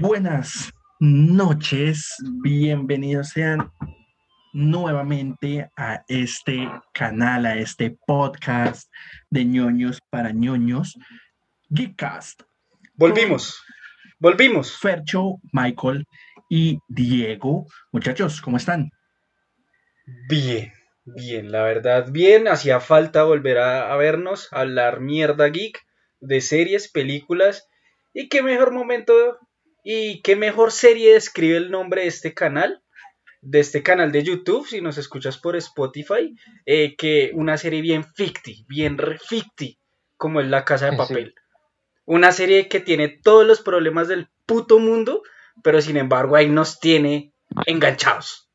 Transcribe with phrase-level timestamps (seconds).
[0.00, 3.72] Buenas noches, bienvenidos sean
[4.52, 8.88] nuevamente a este canal, a este podcast
[9.28, 10.96] de ñoños para ñoños,
[11.70, 12.42] Geekcast.
[12.94, 13.60] Volvimos,
[14.20, 14.78] volvimos.
[14.78, 16.06] Fercho, Michael
[16.48, 17.66] y Diego.
[17.90, 18.90] Muchachos, ¿cómo están?
[20.28, 20.72] Bien,
[21.06, 22.46] bien, la verdad, bien.
[22.46, 25.80] Hacía falta volver a, a vernos, a hablar mierda geek
[26.20, 27.66] de series, películas.
[28.14, 29.12] Y qué mejor momento
[29.90, 32.82] y qué mejor serie describe el nombre de este canal,
[33.40, 38.04] de este canal de YouTube, si nos escuchas por Spotify, eh, que una serie bien
[38.04, 39.78] ficti, bien ficti,
[40.18, 41.34] como es La Casa de Papel.
[42.04, 45.22] Una serie que tiene todos los problemas del puto mundo,
[45.62, 47.32] pero sin embargo ahí nos tiene
[47.64, 48.50] enganchados.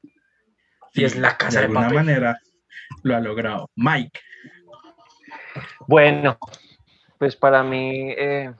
[0.94, 2.40] y es La Casa de, de alguna manera
[3.02, 3.72] lo ha logrado.
[3.76, 4.20] Mike.
[5.88, 6.38] Bueno,
[7.18, 8.54] pues para mí eh,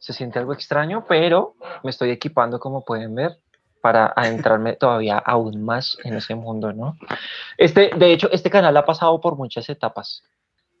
[0.00, 1.54] se siente algo extraño, pero
[1.84, 3.38] me estoy equipando, como pueden ver,
[3.82, 6.96] para adentrarme todavía aún más en ese mundo, ¿no?
[7.58, 10.22] Este, de hecho, este canal ha pasado por muchas etapas.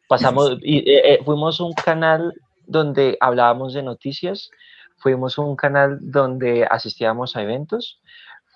[0.08, 2.34] Pasamos, y, eh, eh, fuimos un canal
[2.66, 4.50] donde hablábamos de noticias,
[4.96, 8.00] fuimos un canal donde asistíamos a eventos,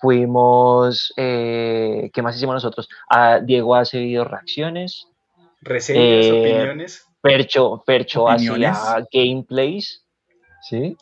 [0.01, 2.89] fuimos, eh, ¿qué más hicimos nosotros?
[3.07, 5.07] A, Diego hace video reacciones.
[5.61, 7.07] Reseñas, opiniones.
[7.21, 8.73] Percho, Percho hacía
[9.11, 10.04] gameplays.
[10.65, 10.97] ¿Sí?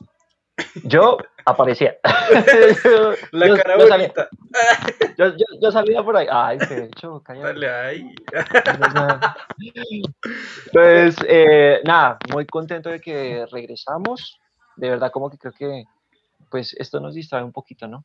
[0.83, 1.95] Yo aparecía.
[3.31, 4.30] La yo, cara yo bonita.
[4.52, 6.28] Salía, yo, yo, yo, salía por ahí.
[6.30, 7.47] Ay, Percho, cállate.
[7.47, 8.16] Dale ahí.
[10.73, 14.38] Pues eh, nada, muy contento de que regresamos.
[14.75, 15.86] De verdad, como que creo que
[16.50, 18.03] pues esto nos distrae un poquito, ¿no?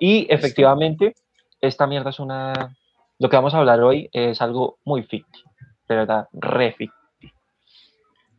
[0.00, 1.14] Y efectivamente,
[1.60, 2.74] esta mierda es una.
[3.18, 5.42] Lo que vamos a hablar hoy es algo muy ficti,
[5.88, 7.05] de verdad, re ficti.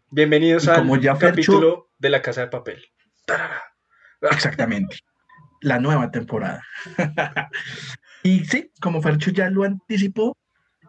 [0.10, 1.88] Bienvenidos al capítulo Fercho...
[2.00, 2.82] de La Casa de Papel.
[4.22, 5.00] Exactamente.
[5.60, 6.64] La nueva temporada.
[8.24, 10.38] y sí, como Fercho ya lo anticipó,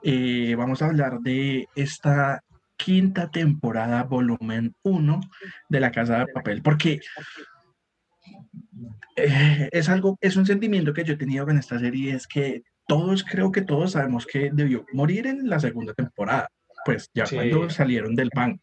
[0.04, 2.44] eh, vamos a hablar de esta
[2.76, 5.20] quinta temporada, volumen 1
[5.68, 7.00] de La Casa de Papel, porque
[9.16, 12.62] eh, es algo, es un sentimiento que yo he tenido con esta serie, es que
[12.86, 16.48] todos, creo que todos sabemos que debió morir en la segunda temporada,
[16.84, 17.34] pues ya sí.
[17.34, 18.62] cuando salieron del banco.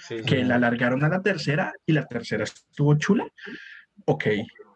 [0.00, 0.44] Sí, que sí.
[0.44, 3.26] la alargaron a la tercera y la tercera estuvo chula.
[4.04, 4.26] Ok,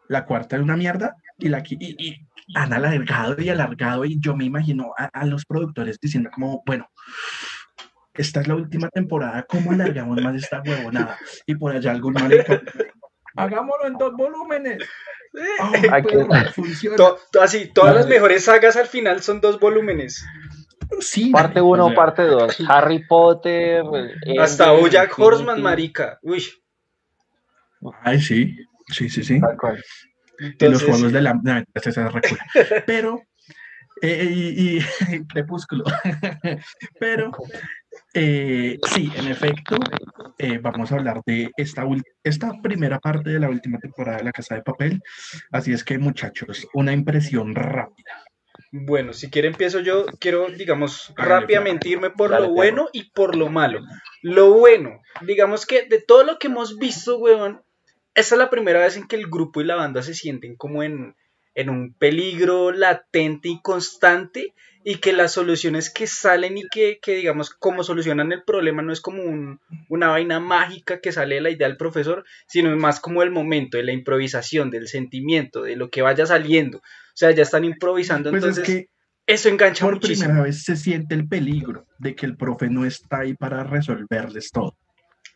[0.08, 4.36] la cuarta es una mierda y la y, y han alargado y alargado y yo
[4.36, 6.88] me imagino a, a, los productores diciendo como, bueno,
[8.14, 11.16] esta es la última temporada, ¿cómo alargamos más esta huevonada?
[11.46, 12.60] Y por allá algún marico,
[13.36, 14.82] hagámoslo en dos volúmenes.
[15.60, 16.96] Oh, funciona.
[16.96, 20.22] To, to, así, todas las mejores sagas al final son dos volúmenes.
[21.00, 22.62] Sí, parte 1, o sea, parte 2.
[22.68, 23.84] Harry Potter.
[24.40, 26.18] Hasta Bojack Horseman, marica.
[26.22, 26.44] Uy.
[28.02, 28.56] Ay, sí.
[28.88, 29.40] Sí, sí, sí.
[30.38, 31.34] Entonces, los juegos de la.
[31.34, 32.44] No, esa recula.
[32.86, 33.22] Pero.
[34.00, 35.84] Eh, y, y Crepúsculo.
[37.00, 37.32] Pero.
[38.14, 39.76] Eh, sí, en efecto,
[40.38, 41.84] eh, vamos a hablar de esta,
[42.22, 45.02] esta primera parte de la última temporada de La Casa de Papel.
[45.50, 48.21] Así es que, muchachos, una impresión rápida.
[48.74, 53.50] Bueno, si quiere empiezo yo, quiero, digamos, rápidamente irme por lo bueno y por lo
[53.50, 53.80] malo.
[54.22, 57.62] Lo bueno, digamos que de todo lo que hemos visto, weón,
[58.14, 60.82] esta es la primera vez en que el grupo y la banda se sienten como
[60.82, 61.16] en,
[61.54, 67.16] en un peligro latente y constante y que las soluciones que salen y que, que
[67.16, 71.40] digamos, como solucionan el problema no es como un, una vaina mágica que sale de
[71.40, 75.76] la idea del profesor, sino más como el momento, de la improvisación, del sentimiento, de
[75.76, 76.78] lo que vaya saliendo.
[76.78, 78.90] O sea, ya están improvisando, pues entonces es que
[79.26, 80.16] eso engancha por muchísimo.
[80.16, 83.62] Por primera vez se siente el peligro de que el profe no está ahí para
[83.64, 84.76] resolverles todo.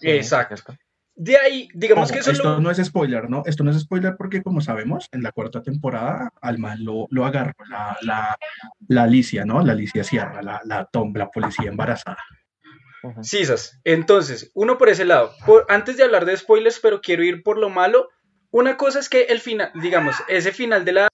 [0.00, 0.76] Exacto.
[1.18, 2.60] De ahí, digamos Ojo, que eso esto lo...
[2.60, 3.42] no es spoiler, ¿no?
[3.46, 7.24] Esto no es spoiler porque, como sabemos, en la cuarta temporada al mal lo, lo
[7.24, 8.36] agarró la, la,
[8.86, 9.62] la, Alicia, ¿no?
[9.62, 12.18] La Alicia Sierra, la, la, Tom, la policía embarazada.
[13.22, 13.80] Sisas.
[13.84, 15.32] Entonces, uno por ese lado.
[15.46, 18.10] Por, antes de hablar de spoilers, pero quiero ir por lo malo.
[18.50, 21.08] Una cosa es que el final, digamos, ese final de la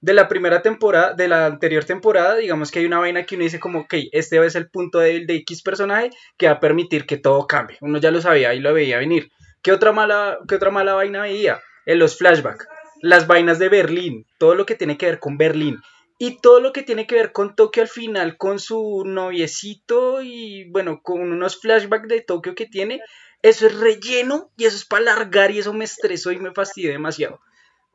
[0.00, 3.44] de la primera temporada, de la anterior temporada, digamos que hay una vaina que uno
[3.44, 7.06] dice como, ok, este es el punto débil de X personaje que va a permitir
[7.06, 7.76] que todo cambie.
[7.80, 9.30] Uno ya lo sabía y lo veía venir.
[9.62, 11.60] ¿Qué otra mala, qué otra mala vaina veía?
[11.84, 12.66] En los flashbacks,
[13.02, 15.80] las vainas de Berlín, todo lo que tiene que ver con Berlín.
[16.18, 20.68] Y todo lo que tiene que ver con Tokio al final, con su noviecito y
[20.70, 23.00] bueno, con unos flashbacks de Tokio que tiene,
[23.42, 26.90] eso es relleno y eso es para alargar y eso me estresó y me fastidió
[26.90, 27.40] demasiado.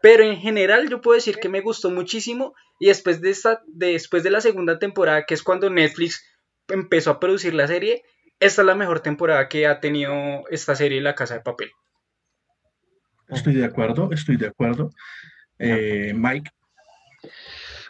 [0.05, 3.93] Pero en general yo puedo decir que me gustó muchísimo y después de, esta, de,
[3.93, 6.23] después de la segunda temporada, que es cuando Netflix
[6.67, 8.03] empezó a producir la serie,
[8.39, 11.71] esta es la mejor temporada que ha tenido esta serie La Casa de Papel.
[13.29, 14.91] estoy de acuerdo, estoy de acuerdo.
[15.57, 16.51] Eh, Mike.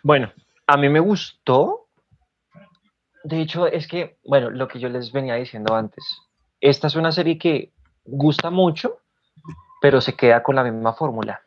[0.01, 0.31] Bueno,
[0.67, 1.89] a mí me gustó.
[3.25, 6.05] De hecho, es que, bueno, lo que yo les venía diciendo antes,
[6.61, 7.73] esta es una serie que
[8.05, 9.01] gusta mucho,
[9.81, 11.41] pero se queda con la misma fórmula.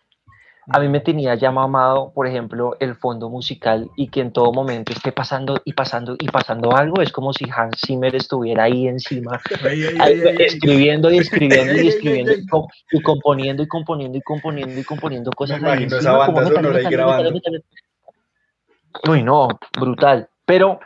[0.70, 4.52] A mí me tenía ya mamado, por ejemplo, el fondo musical y que en todo
[4.52, 7.00] momento esté pasando y pasando y pasando algo.
[7.00, 9.40] Es como si Hans Zimmer estuviera ahí encima,
[10.38, 15.60] escribiendo y escribiendo y escribiendo y, componiendo y componiendo y componiendo y componiendo cosas.
[15.62, 17.32] Me imagino esa banda sonora ahí grabando.
[19.08, 19.48] Uy, no,
[19.78, 20.28] brutal.
[20.44, 20.80] Pero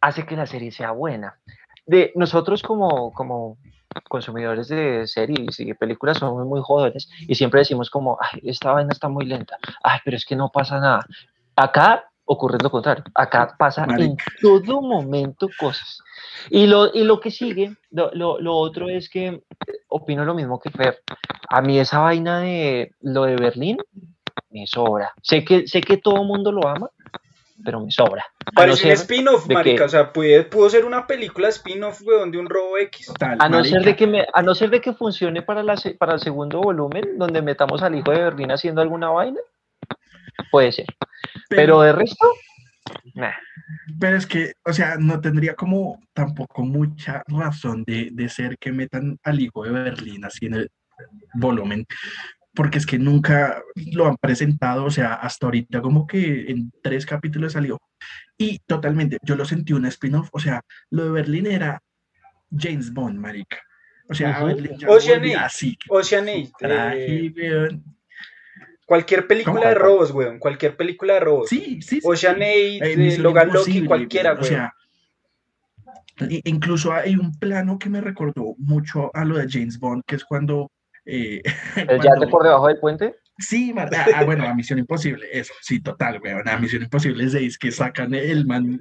[0.00, 1.38] hace que la serie sea buena.
[1.86, 3.56] De nosotros como, como
[4.08, 8.72] consumidores de series y de películas somos muy jóvenes y siempre decimos como, ay, esta
[8.72, 11.06] vaina está muy lenta, ay, pero es que no pasa nada.
[11.56, 16.00] Acá ocurre lo contrario, acá pasa en todo momento cosas.
[16.50, 19.42] Y lo, y lo que sigue, lo, lo, lo, otro es que
[19.88, 21.02] opino lo mismo que Fer.
[21.48, 23.78] A mí esa vaina de lo de Berlín
[24.50, 25.12] me sobra.
[25.22, 26.90] Sé que, sé que todo el mundo lo ama,
[27.64, 28.24] pero me sobra.
[28.54, 32.78] Parece un spin-off, marica, o sea, pudo ser una película spin-off, weón, de un robo
[32.78, 33.12] X.
[33.20, 36.14] a, no ser de que me, a no ser de que funcione para, la, para
[36.14, 39.40] el segundo volumen, donde metamos al hijo de Berlín haciendo alguna vaina,
[40.50, 40.86] puede ser.
[41.48, 42.26] Pero, de resto,
[43.14, 43.32] nah.
[43.98, 48.72] Pero es que, o sea, no tendría como tampoco mucha razón de, de ser que
[48.72, 50.70] metan al hijo de Berlín así en el
[51.34, 51.86] volumen,
[52.58, 53.62] porque es que nunca
[53.92, 57.80] lo han presentado, o sea, hasta ahorita como que en tres capítulos salió.
[58.36, 61.80] Y totalmente, yo lo sentí un spin-off, o sea, lo de Berlín era
[62.50, 63.58] James Bond, marica.
[64.10, 64.88] O sea, uh -huh.
[65.88, 66.50] Ocean eh,
[68.84, 70.40] cualquier película de robos, weón.
[70.40, 71.48] Cualquier película de robos.
[71.48, 72.00] Sí, sí.
[72.02, 74.42] Ocean eh, Logan Loki, cualquiera, weón.
[74.42, 74.74] O sea,
[76.42, 80.24] incluso hay un plano que me recordó mucho a lo de James Bond, que es
[80.24, 80.72] cuando
[81.10, 81.42] eh,
[81.76, 83.16] ¿El yate por debajo del puente?
[83.38, 87.56] Sí, ah, ah, bueno, a Misión Imposible, eso, sí, total, weón, a Misión Imposible 6
[87.56, 88.80] que sacan el man.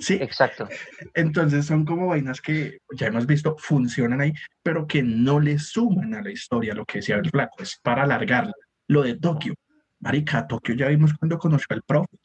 [0.00, 0.66] Sí, exacto.
[1.14, 4.32] Entonces son como vainas que ya hemos visto, funcionan ahí,
[4.62, 8.04] pero que no le suman a la historia, lo que decía el flaco, es para
[8.04, 8.54] alargarla.
[8.88, 9.54] Lo de Tokio,
[10.00, 12.16] Marica, Tokio ya vimos cuando conoció al profe,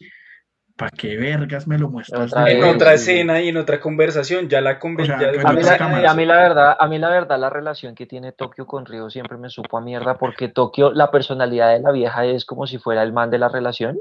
[0.82, 2.34] ¿Para qué vergas me lo muestras?
[2.48, 5.46] en otra escena y en otra conversación, ya la conversación.
[5.46, 8.32] a, mí la, a mí la verdad, a mí la verdad, la relación que tiene
[8.32, 12.26] Tokio con Río siempre me supo a mierda, porque Tokio, la personalidad de la vieja
[12.26, 14.00] es como si fuera el man de la relación.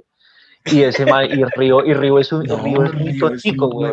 [0.64, 3.92] Y ese man, y Río, y Río es un, Río es un tontico, güey.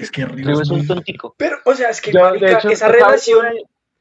[0.00, 1.32] Es que Río, es un tontico.
[1.38, 3.54] Pero, o sea, es que esa relación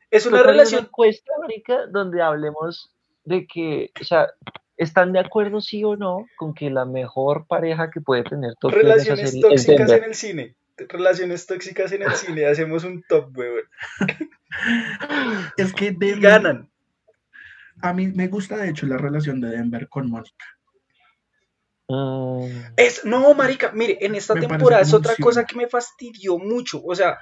[0.09, 0.79] es una relación.
[0.79, 2.89] Una encuesta, marica, donde hablemos
[3.23, 4.29] de que, o sea,
[4.77, 8.79] ¿Están de acuerdo, sí o no, con que la mejor pareja que puede tener Tokio
[8.79, 10.55] Relaciones en tóxicas en el cine.
[10.77, 12.45] Relaciones tóxicas en el cine.
[12.45, 13.63] Hacemos un top, weón.
[15.57, 16.69] es que ganan.
[17.81, 20.45] A mí me gusta, de hecho, la relación de Denver con Mónica.
[21.87, 22.73] Mm.
[22.77, 26.81] Es, no, marica, mire, en esta temporada es otra cosa que me fastidió mucho.
[26.83, 27.19] O sea,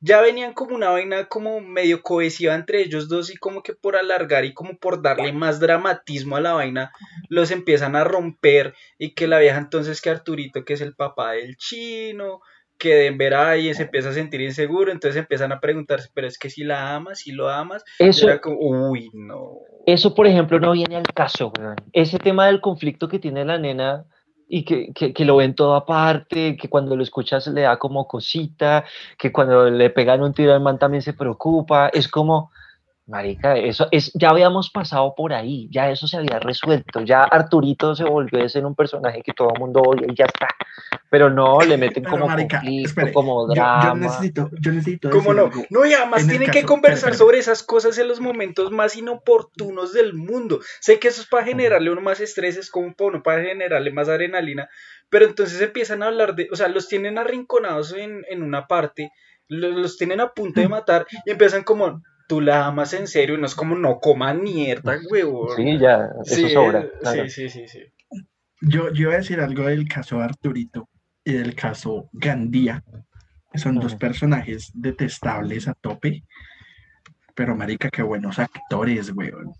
[0.00, 3.96] ya venían como una vaina como medio cohesiva entre ellos dos y como que por
[3.96, 6.92] alargar y como por darle más dramatismo a la vaina
[7.28, 11.32] los empiezan a romper y que la vieja entonces que Arturito que es el papá
[11.32, 12.40] del chino
[12.78, 16.48] que Denver ahí se empieza a sentir inseguro entonces empiezan a preguntarse pero es que
[16.48, 18.56] si la amas si lo amas eso como,
[18.90, 21.52] uy no eso por ejemplo no viene al caso
[21.92, 24.06] ese tema del conflicto que tiene la nena
[24.50, 28.08] y que, que, que, lo ven todo aparte, que cuando lo escuchas le da como
[28.08, 28.84] cosita,
[29.16, 32.50] que cuando le pegan un tiro al man también se preocupa, es como,
[33.10, 37.96] Marica, eso es, ya habíamos pasado por ahí, ya eso se había resuelto, ya Arturito
[37.96, 40.48] se volvió a ser un personaje que todo el mundo odia y ya está.
[41.10, 43.84] Pero no, le meten como conflicto, como drama.
[43.84, 45.50] Yo, necesito, yo necesito ¿Cómo no?
[45.70, 50.14] No, y además tienen que conversar sobre esas cosas en los momentos más inoportunos del
[50.14, 50.60] mundo.
[50.78, 54.68] Sé que eso es para generarle uno más estrés, es como para generarle más adrenalina,
[55.08, 59.10] pero entonces empiezan a hablar de, o sea, los tienen arrinconados en, en una parte,
[59.48, 63.36] los, los tienen a punto de matar y empiezan como, tú la amas en serio,
[63.36, 65.56] no es como no coman mierda, huevón.
[65.56, 66.88] Sí, ya, eso sobra.
[67.02, 67.80] Sí, sí, sí, sí.
[68.60, 70.88] Yo, yo voy a decir algo del caso Arturito
[71.24, 72.84] y del caso Gandía.
[73.54, 76.22] Son dos personajes detestables a tope.
[77.34, 79.52] Pero, marica, qué buenos actores, weón.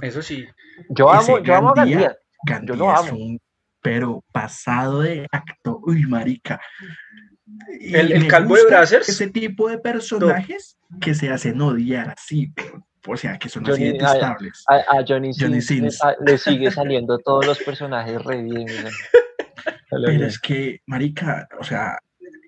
[0.00, 0.46] Eso sí.
[0.90, 2.16] Yo amo, yo amo a Gandía.
[2.46, 3.06] Gandía yo lo amo.
[3.06, 3.40] Es un,
[3.82, 5.80] pero pasado de acto.
[5.82, 6.60] Uy, marica.
[7.80, 9.08] El, el calvo de Brazzers.
[9.08, 12.52] Ese tipo de personajes que se hacen odiar así,
[13.06, 14.64] o sea, que son así detestables.
[14.68, 18.66] A, Johnny, Sins, Le, sigue saliendo todos los personajes re bien.
[19.90, 21.98] Pero es que, marica, o sea,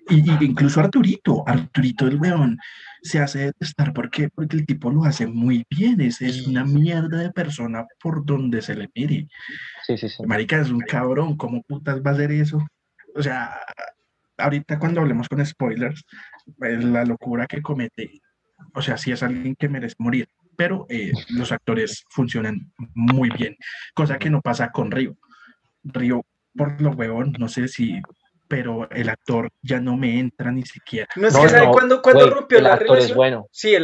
[0.09, 2.57] y, incluso Arturito, Arturito el weón,
[3.01, 7.19] se hace detestar porque, porque el tipo lo hace muy bien, es, es una mierda
[7.19, 9.27] de persona por donde se le mire.
[9.85, 10.23] Sí, sí, sí.
[10.25, 12.65] Marica es un cabrón, ¿cómo putas va a hacer eso?
[13.15, 13.55] O sea,
[14.37, 16.05] ahorita cuando hablemos con spoilers,
[16.57, 18.21] la locura que comete,
[18.73, 23.55] o sea, sí es alguien que merece morir, pero eh, los actores funcionan muy bien,
[23.93, 25.17] cosa que no pasa con Río.
[25.83, 26.25] Río,
[26.55, 28.01] por lo huevón, no sé si
[28.47, 31.07] pero el actor ya no me entra ni siquiera.
[31.15, 33.09] No es que sabe cuándo, rompió la relación.
[33.09, 33.47] Es bueno.
[33.51, 33.75] Sí,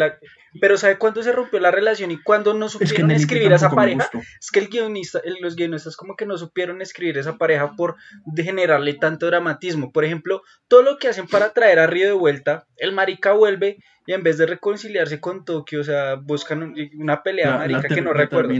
[0.61, 4.09] pero sabe cuándo se rompió la relación y cuándo no supieron escribir a esa pareja.
[4.39, 7.95] Es que el guionista, los guionistas como que no supieron escribir esa pareja por
[8.35, 9.91] generarle tanto dramatismo.
[9.91, 13.77] Por ejemplo, todo lo que hacen para traer a Río de vuelta, el marica vuelve
[14.05, 18.13] y en vez de reconciliarse con Tokio, o sea, buscan una pelea marica que no
[18.13, 18.53] recuerdo.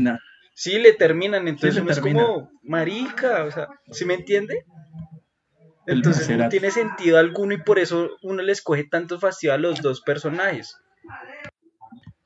[0.56, 4.66] Sí, le terminan, entonces uno es como marica, o sea, ¿sí me entiende?
[5.86, 9.82] Entonces no tiene sentido alguno y por eso uno le escoge tanto fastidio a los
[9.82, 10.78] dos personajes.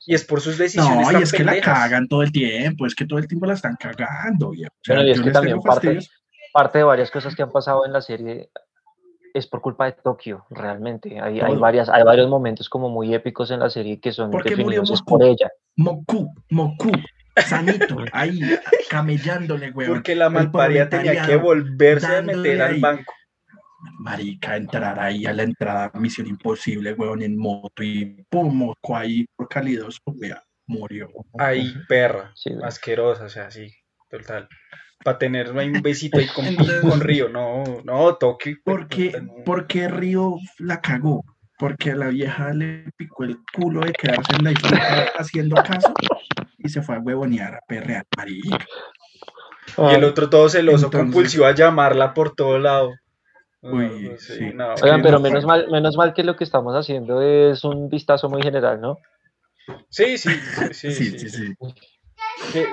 [0.06, 1.12] Y es por sus decisiones.
[1.12, 3.54] No, y es que la cagan todo el tiempo, es que todo el tiempo la
[3.54, 4.54] están cagando.
[4.54, 5.98] Y, es que también parte,
[6.52, 8.48] parte, de varias cosas que han pasado en la serie
[9.34, 11.20] es por culpa de Tokio, realmente.
[11.20, 15.02] Hay, hay, varias, hay varios momentos como muy épicos en la serie que son definidos
[15.02, 15.50] por ella.
[15.76, 16.90] Moku, Moku,
[17.36, 18.40] sanito, ahí
[18.90, 19.88] camellándole, güey.
[19.88, 23.12] Porque la malparía tenía que volverse a meter al banco
[23.98, 29.26] marica, entrar ahí a la entrada, misión imposible, weón, en moto y pum, moco ahí
[29.36, 31.10] por cálidos, ya, murió.
[31.38, 32.32] Ahí, perra,
[32.62, 33.72] asquerosa, o sea, sí,
[34.08, 34.48] total.
[35.04, 36.44] Para tener un besito ahí con,
[36.80, 38.56] con Río, no, no, toque.
[38.64, 41.24] Porque, porque Río la cagó,
[41.58, 45.92] porque a la vieja le picó el culo de quedarse en la isla haciendo caso
[46.58, 48.66] y se fue a huevonear a perrear, marica.
[49.76, 52.94] Y el otro todo celoso, compulsivo a llamarla por todo lado.
[53.60, 54.52] Uy, sí.
[54.82, 58.42] Oigan, pero menos mal, menos mal que lo que estamos haciendo es un vistazo muy
[58.42, 58.98] general, ¿no?
[59.90, 60.30] Sí, sí,
[60.72, 61.28] sí, sí.
[62.52, 62.64] sí,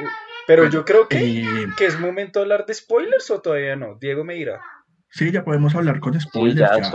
[0.47, 3.97] pero yo creo que, que, es momento de hablar de spoilers o todavía no.
[3.99, 4.61] Diego me dirá.
[5.09, 6.91] Sí, ya podemos hablar con spoilers.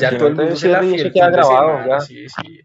[0.00, 0.82] ya, todo el mundo se la
[1.30, 2.00] grabado, ya.
[2.00, 2.60] Sí, sí.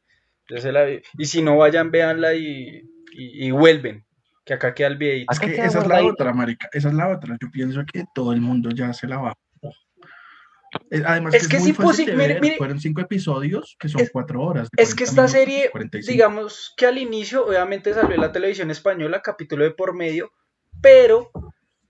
[0.50, 2.82] Ya se la Y si no, vayan, véanla y,
[3.14, 4.06] y, vuelven.
[4.44, 5.32] Que acá queda el videito.
[5.32, 6.68] Es que esa es la otra, marica.
[6.74, 7.38] Esa es la otra.
[7.40, 9.36] Yo pienso que todo el mundo ya se la va eh,
[11.06, 14.70] además, es, que es, fueron cinco episodios que son cuatro horas.
[14.78, 15.72] Es que esta serie,
[16.08, 20.32] digamos que al inicio, obviamente salió en la televisión española, capítulo de por medio,
[20.82, 21.32] pero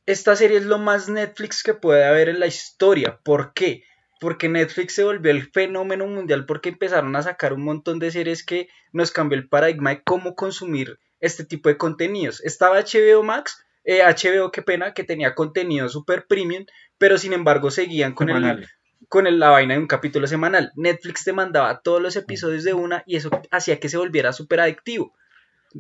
[0.06, 3.20] esta serie es lo más Netflix que puede haber en la historia.
[3.24, 3.84] ¿Por qué?
[4.20, 8.44] Porque Netflix se volvió el fenómeno mundial porque empezaron a sacar un montón de series
[8.44, 12.44] que nos cambió el paradigma de cómo consumir este tipo de contenidos.
[12.44, 16.66] Estaba HBO Max, eh, HBO, qué pena, que tenía contenido super premium,
[17.00, 18.68] pero sin embargo seguían con, el,
[19.08, 20.72] con la vaina de un capítulo semanal.
[20.76, 24.60] Netflix te mandaba todos los episodios de una y eso hacía que se volviera súper
[24.60, 25.16] adictivo.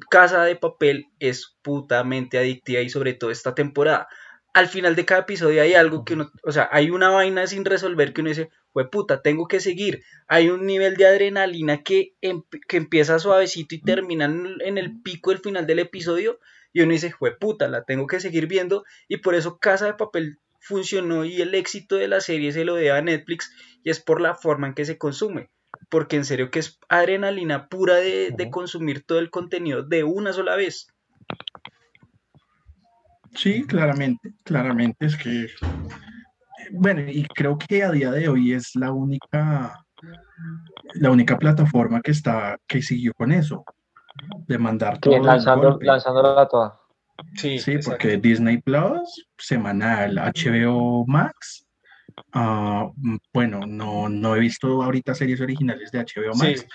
[0.10, 4.08] Casa de Papel es putamente adictiva y sobre todo esta temporada.
[4.54, 7.66] Al final de cada episodio hay algo que uno, o sea, hay una vaina sin
[7.66, 10.04] resolver que uno dice, fue puta, tengo que seguir.
[10.28, 15.02] Hay un nivel de adrenalina que, em, que empieza suavecito y termina en, en el
[15.02, 16.40] pico del final del episodio
[16.72, 19.94] y uno dice, fue puta, la tengo que seguir viendo y por eso Casa de
[19.96, 23.52] Papel funcionó y el éxito de la serie se lo debe a Netflix
[23.84, 25.50] y es por la forma en que se consume.
[25.90, 30.56] Porque en serio que es adrenalina pura de, consumir todo el contenido de una sola
[30.56, 30.88] vez.
[33.36, 35.48] Sí, claramente, claramente es que,
[36.72, 39.86] bueno, y creo que a día de hoy es la única,
[40.96, 43.64] la única plataforma que está, que siguió con eso,
[44.48, 45.22] de mandar todo.
[45.22, 46.79] lanzando, lanzándola toda.
[47.36, 51.66] Sí, sí porque Disney Plus, semanal, HBO Max.
[52.34, 52.90] Ah,
[53.34, 56.66] bueno, no, no he visto ahorita series originales de HBO Max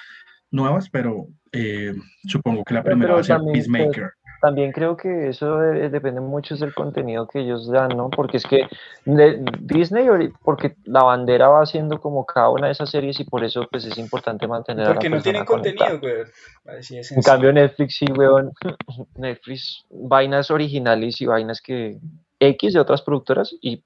[0.50, 1.94] nuevas, pero eh,
[2.26, 4.12] supongo que la primera va a ser Peacemaker
[4.44, 8.10] también creo que eso depende mucho del contenido que ellos dan, ¿no?
[8.10, 8.68] Porque es que
[9.06, 10.06] de Disney,
[10.42, 13.86] porque la bandera va haciendo como cada una de esas series y por eso pues
[13.86, 16.24] es importante mantener Porque no tienen contenido, güey.
[16.66, 18.52] en cambio Netflix sí, weón.
[19.16, 21.96] Netflix, vainas originales y vainas que
[22.38, 23.82] X de otras productoras y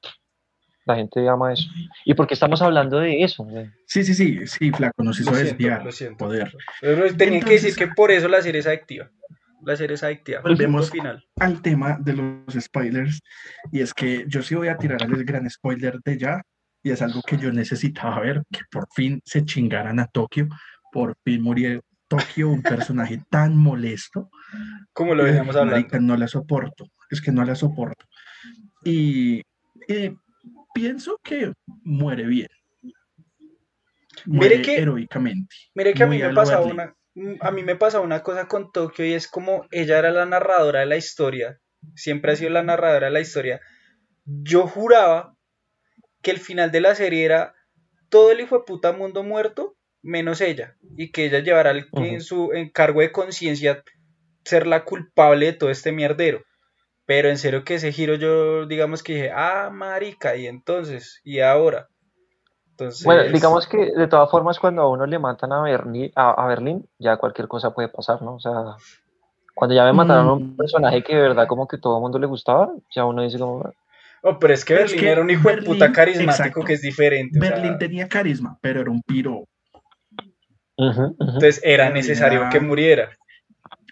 [0.87, 1.69] la gente llama eso.
[2.05, 3.47] ¿Y por qué estamos hablando de eso?
[3.87, 5.85] Sí, sí, sí, sí, flaco, nos hizo desviar
[6.19, 6.53] poder.
[6.81, 9.09] Pero tenía que decir que por eso la serie es adictiva
[9.63, 10.41] la serie es adictiva.
[10.41, 11.25] Volvemos final.
[11.37, 13.21] al tema de los spoilers.
[13.73, 16.43] Y es que yo sí voy a tirar el gran spoiler de ya.
[16.83, 20.49] Y es algo que yo necesitaba ver, que por fin se chingaran a Tokio.
[20.93, 24.31] Por fin murió Tokio, un personaje tan molesto.
[24.93, 26.01] Como lo veníamos hablando.
[26.01, 26.87] No la soporto.
[27.11, 28.07] Es que no la soporto.
[28.85, 29.43] Y
[30.73, 32.49] pienso que muere bien.
[34.27, 35.55] mire que, heroicamente.
[35.75, 36.95] Mire que a mí me pasa una,
[37.41, 40.81] a mí me pasa una cosa con Tokio y es como ella era la narradora
[40.81, 41.61] de la historia,
[41.95, 43.61] siempre ha sido la narradora de la historia.
[44.25, 45.37] Yo juraba
[46.23, 47.55] que el final de la serie era
[48.09, 52.53] todo el hijo de puta mundo muerto menos ella y que ella llevará en su
[52.53, 53.83] encargo de conciencia
[54.45, 56.45] ser la culpable de todo este mierdero.
[57.05, 61.41] Pero en serio que ese giro yo digamos que dije, ah, marica, y entonces, y
[61.41, 61.89] ahora.
[62.79, 63.05] Entonces...
[63.05, 66.87] Bueno, digamos que de todas formas cuando a uno le matan a Berlín, a, Berlín,
[66.99, 68.35] ya cualquier cosa puede pasar, ¿no?
[68.35, 68.77] O sea,
[69.53, 70.57] cuando ya me mataron a un mm.
[70.57, 73.73] personaje que de verdad como que todo el mundo le gustaba, ya uno dice como...
[74.23, 77.39] Oh, pero es que Berlín era un hijo de puta carismático que es diferente.
[77.39, 79.45] Berlín tenía carisma, pero era un piro.
[80.77, 83.11] Entonces era necesario que muriera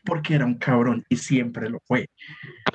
[0.06, 2.08] porque era un cabrón y siempre lo fue.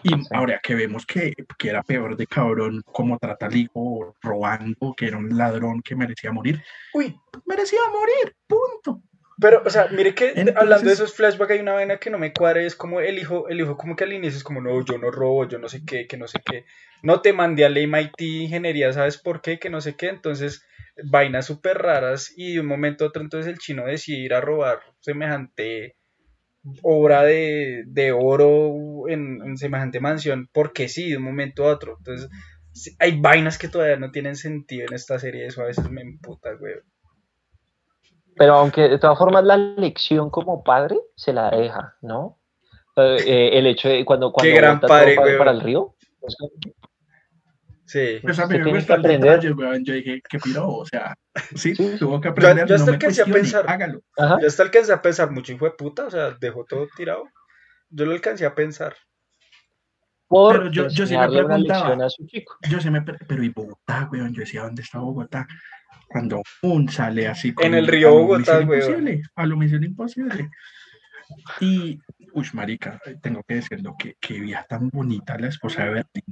[0.03, 4.93] Y ahora que vemos que, que, era peor de cabrón como trata al hijo, robando,
[4.95, 6.61] que era un ladrón que merecía morir.
[6.93, 9.01] Uy, merecía morir, punto.
[9.39, 12.31] Pero, o sea, mire que hablando de esos flashbacks hay una vaina que no me
[12.31, 14.99] cuadra, es como el hijo, el hijo como que al inicio es como, no, yo
[14.99, 16.65] no robo, yo no sé qué, que no sé qué.
[17.01, 19.57] No te mandé al MIT ingeniería, ¿sabes por qué?
[19.57, 20.09] Que no sé qué.
[20.09, 20.63] Entonces,
[21.03, 24.41] vainas súper raras y de un momento a otro entonces el chino decide ir a
[24.41, 25.95] robar semejante
[26.83, 31.95] obra de, de oro en, semejante mansión, porque sí, de un momento a otro.
[31.97, 32.29] Entonces,
[32.99, 36.53] hay vainas que todavía no tienen sentido en esta serie, eso a veces me emputa,
[36.53, 36.75] güey.
[38.35, 42.39] Pero aunque de todas formas la lección como padre se la deja, ¿no?
[42.97, 45.95] Eh, el hecho de cuando, cuando Qué gran padre, para, el río.
[47.91, 48.19] Sí.
[48.21, 49.41] Pues a mí me gusta aprender.
[49.41, 51.13] Yo dije, qué piro, o sea,
[51.55, 52.65] sí, tuvo que aprender.
[52.65, 54.01] Yo, hasta alcancé a pensar, hágalo.
[54.17, 57.25] Yo hasta alcancé a pensar mucho, hijo de puta, o sea, dejó todo tirado.
[57.89, 58.95] Yo lo alcancé a pensar.
[60.29, 61.97] pero yo, yo sí me preguntaba,
[62.69, 64.33] yo sí me, pero ¿y Bogotá, weón?
[64.33, 65.45] Yo decía, ¿dónde está Bogotá?
[66.07, 67.53] Cuando un sale así.
[67.59, 69.21] en el río Bogotá, weón.
[69.35, 70.49] A lo misión imposible.
[71.59, 71.99] Y,
[72.33, 76.23] uy, marica, tengo que decirlo, que, que vía tan bonita la esposa de Bertín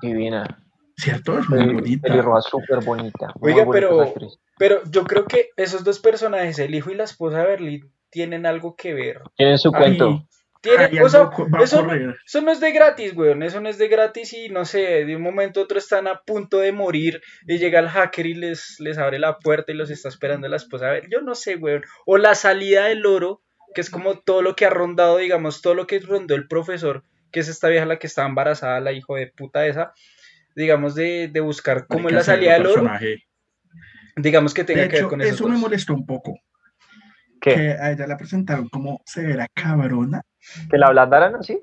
[0.00, 0.63] divina.
[0.96, 1.38] ¿Cierto?
[1.38, 2.08] Es muy bonita.
[2.08, 3.32] Pelirroja súper bonita.
[3.40, 4.14] Oiga, pero,
[4.58, 8.46] pero yo creo que esos dos personajes, el hijo y la esposa de Berlín, tienen
[8.46, 9.20] algo que ver.
[9.36, 10.24] Tienen su cuento.
[10.62, 11.30] eso,
[11.60, 13.42] eso, no es de gratis, weón.
[13.42, 16.20] Eso no es de gratis y no sé, de un momento a otro están a
[16.22, 19.90] punto de morir y llega el hacker y les, les abre la puerta y los
[19.90, 20.86] está esperando la esposa.
[20.86, 21.82] A ver, yo no sé, weón.
[22.06, 23.42] O la salida del oro,
[23.74, 27.02] que es como todo lo que ha rondado, digamos, todo lo que rondó el profesor
[27.34, 29.92] que es esta vieja la que está embarazada, la hijo de puta esa,
[30.54, 32.90] digamos, de, buscar cómo es la salida del oro.
[34.16, 35.34] Digamos que tenga que ver con eso.
[35.34, 36.38] Eso me molestó un poco.
[37.40, 40.22] Que a ella la presentaron como severa cabrona.
[40.70, 41.60] Que la ablandaran así.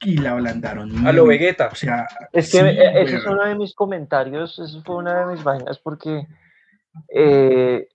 [0.00, 1.06] Y la ablandaron.
[1.06, 1.68] A lo Vegeta.
[1.68, 5.34] O sea, es que eh, ese es uno de mis comentarios, eso fue una de
[5.34, 6.26] mis vainas, porque
[7.08, 7.88] eh,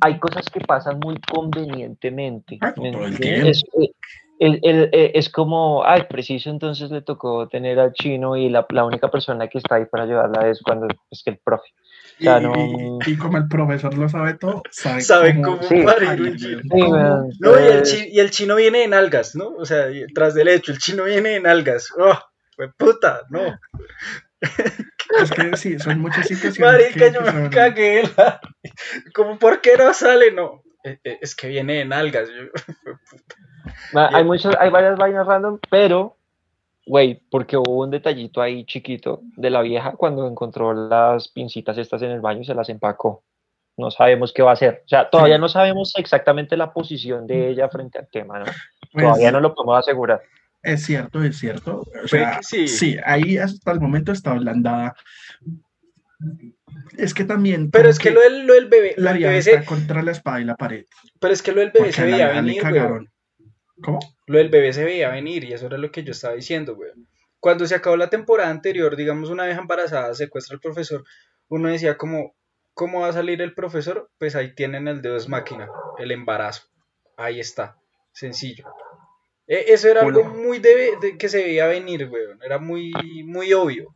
[0.00, 2.58] hay cosas que pasan muy convenientemente.
[2.60, 3.64] Ah, eh, es
[5.32, 9.58] como, ay, preciso, entonces le tocó tener al chino y la, la única persona que
[9.58, 11.68] está ahí para ayudarla es cuando es que el profe.
[12.18, 16.60] y, como el profesor lo sabe todo, sabe, cómo, parir un chino.
[17.40, 19.48] no, y, el chino, y el chino viene en algas, ¿no?
[19.50, 21.92] O sea, tras del hecho, el chino viene en algas.
[21.98, 22.18] ¡Oh!
[22.56, 23.58] Pues puta, no.
[25.22, 26.60] Es que sí, son muchas situaciones.
[26.60, 28.02] Marica, yo me cagué.
[29.14, 30.32] Como, ¿por qué no sale?
[30.32, 32.28] No, eh, eh, es que viene en algas.
[34.12, 36.16] Hay, muchas, hay varias vainas random, pero,
[36.86, 42.02] güey, porque hubo un detallito ahí chiquito de la vieja cuando encontró las pincitas estas
[42.02, 43.22] en el baño y se las empacó.
[43.76, 44.82] No sabemos qué va a hacer.
[44.86, 48.46] O sea, todavía no sabemos exactamente la posición de ella frente al tema, ¿no?
[48.92, 50.22] Pues todavía no lo podemos asegurar.
[50.62, 51.84] Es cierto, es cierto.
[52.02, 52.66] O sea, sí.
[52.66, 54.96] sí, ahí hasta el momento está ablandada.
[56.96, 57.70] Es que también.
[57.70, 58.94] Pero es que, lo, del, lo, del, bebé.
[58.96, 60.86] La bebé está contra la espada y la pared.
[61.20, 62.62] Pero es que lo del bebé se veía venir.
[63.82, 63.98] ¿Cómo?
[64.26, 66.90] Lo del bebé se veía venir y eso era lo que yo estaba diciendo, güey.
[67.40, 71.04] Cuando se acabó la temporada anterior, digamos, una vez embarazada secuestra al profesor,
[71.48, 72.34] uno decía como,
[72.74, 74.10] ¿cómo va a salir el profesor?
[74.18, 76.68] Pues ahí tienen el dedo es máquina, el embarazo.
[77.16, 77.78] Ahí está,
[78.12, 78.66] sencillo.
[79.46, 82.24] E, eso era algo muy de, que se veía venir, güey.
[82.44, 82.92] Era muy,
[83.24, 83.94] muy obvio.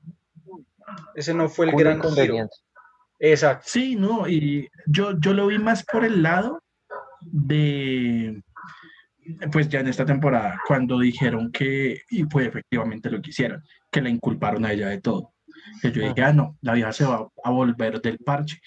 [1.15, 2.49] Ese no fue el gran giro.
[3.19, 3.65] Exacto.
[3.67, 6.63] Sí, no, y yo, yo lo vi más por el lado
[7.21, 8.43] de
[9.53, 14.01] pues ya en esta temporada, cuando dijeron que, y fue efectivamente lo que hicieron, que
[14.01, 15.33] la inculparon a ella de todo.
[15.83, 18.61] Que yo dije, ah, no, la vieja se va a volver del parche.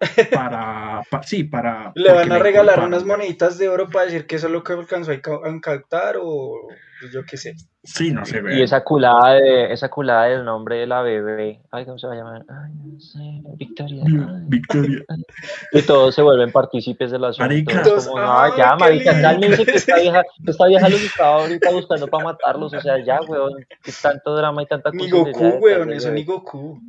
[0.32, 1.92] para, sí, para...
[1.94, 4.72] ¿Le van a regalar unas moneditas de oro para decir que eso es lo que
[4.72, 6.78] alcanzó a incautar o pues,
[7.12, 7.54] yo qué sé?
[7.82, 8.42] Sí, no sé.
[8.50, 12.12] Y esa culada, de, esa culada del nombre de la bebé, ay, ¿cómo se va
[12.12, 12.44] a llamar?
[12.48, 13.18] Ay, no sé,
[13.56, 14.04] Victoria.
[14.48, 15.04] Victoria.
[15.72, 17.82] Y todos se vuelven partícipes de la Marica.
[17.82, 22.24] Como, no, ya, marica, cálmense que esta vieja, esta vieja los estaba ahorita buscando para
[22.24, 25.04] matarlos, o sea, ya, weón, que tanto drama y tanta cosa.
[25.04, 26.80] Ni Goku, weón, eso ni Goku.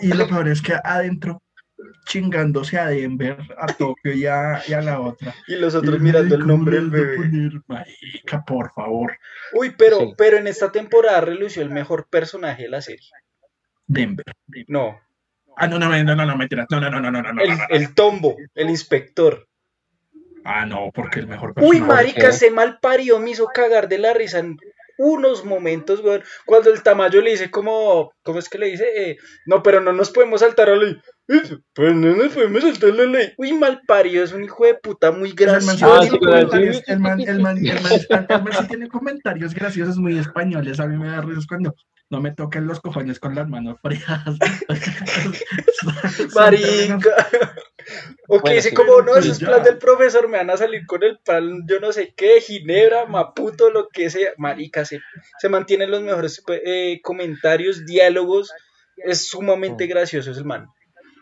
[0.00, 1.42] Y lo peor es que adentro
[2.06, 5.34] chingándose a Denver, a Tokio y a, la otra.
[5.46, 7.50] Y los otros mirando el nombre del bebé.
[8.46, 9.18] Por favor.
[9.52, 13.08] Uy, pero, pero en esta temporada relució el mejor personaje de la serie.
[13.86, 14.24] Denver.
[14.68, 15.00] No.
[15.56, 16.66] Ah, no, no, no, no, no, mentira.
[16.70, 17.42] No, no, no, no, no, no.
[17.42, 19.46] El, el tombo, el inspector.
[20.44, 21.80] Ah, no, porque el mejor personaje.
[21.80, 24.56] Uy, marica, se mal parió, me hizo cagar de la risa en
[25.00, 26.22] unos momentos, weón.
[26.44, 29.16] Cuando el Tamayo le dice, como, ¿cómo es que le dice?
[29.46, 30.76] No, pero no nos podemos saltar a
[31.74, 33.32] pues no nos podemos saltar la ley.
[33.36, 35.86] Uy, mal parido, es un hijo de puta muy gracioso.
[36.86, 40.80] El man, el man, el man, sí tiene comentarios graciosos muy españoles.
[40.80, 41.76] A mí me da risas cuando
[42.10, 44.24] no me toquen los cojones con las manos frías.
[46.34, 46.98] Marica.
[48.28, 51.02] O que dice como, no, ese es plan del profesor, me van a salir con
[51.02, 54.32] el pan, yo no sé qué, Ginebra, Maputo, lo que sea.
[54.36, 55.00] Marica, se,
[55.38, 58.52] se mantienen los mejores eh, comentarios, diálogos.
[58.98, 60.68] Es sumamente gracioso ese man.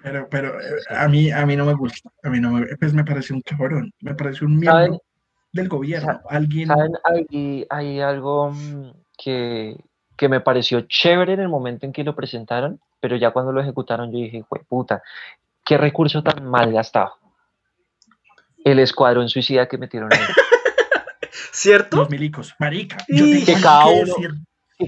[0.08, 2.10] Pero, pero eh, a mí, a mí no me gusta.
[2.22, 3.92] A mí no me, pues me parece un cabrón.
[4.00, 5.02] Me parece un miembro
[5.52, 6.20] del gobierno.
[6.30, 6.68] Alguien.
[6.68, 6.92] ¿Saben?
[7.04, 9.76] Hay, hay algo mm, que,
[10.16, 13.60] que me pareció chévere en el momento en que lo presentaron, pero ya cuando lo
[13.60, 15.02] ejecutaron yo dije, puta,
[15.62, 17.12] qué recurso tan mal gastado.
[18.64, 20.20] El escuadrón suicida que metieron ahí.
[21.52, 21.98] ¿Cierto?
[21.98, 22.96] Los milicos, marica.
[23.06, 24.28] que, cada uno, que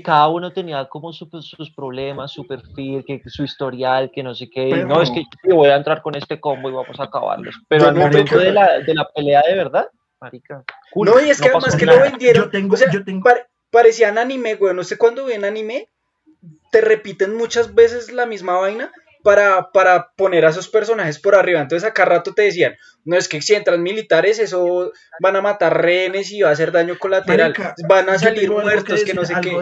[0.02, 4.84] cada uno tenía como sus problemas, su perfil, que su historial, que no sé qué.
[4.84, 7.56] no, es que yo voy a entrar con este combo y vamos a acabarlos.
[7.68, 9.88] Pero al momento de la, de la pelea de verdad,
[10.20, 10.62] marica.
[10.94, 12.44] no, y es que además que lo vendieron.
[12.44, 13.30] Yo tengo, yo tengo
[13.70, 14.74] parecían anime, güey.
[14.74, 15.88] No sé cuándo ven anime,
[16.70, 21.60] te repiten muchas veces la misma vaina para, para poner a esos personajes por arriba.
[21.60, 25.82] Entonces, acá rato te decían, no es que si entran militares, eso van a matar
[25.82, 27.54] rehenes y va a hacer daño colateral.
[27.88, 29.52] van a salir muertos, que, no sé qué.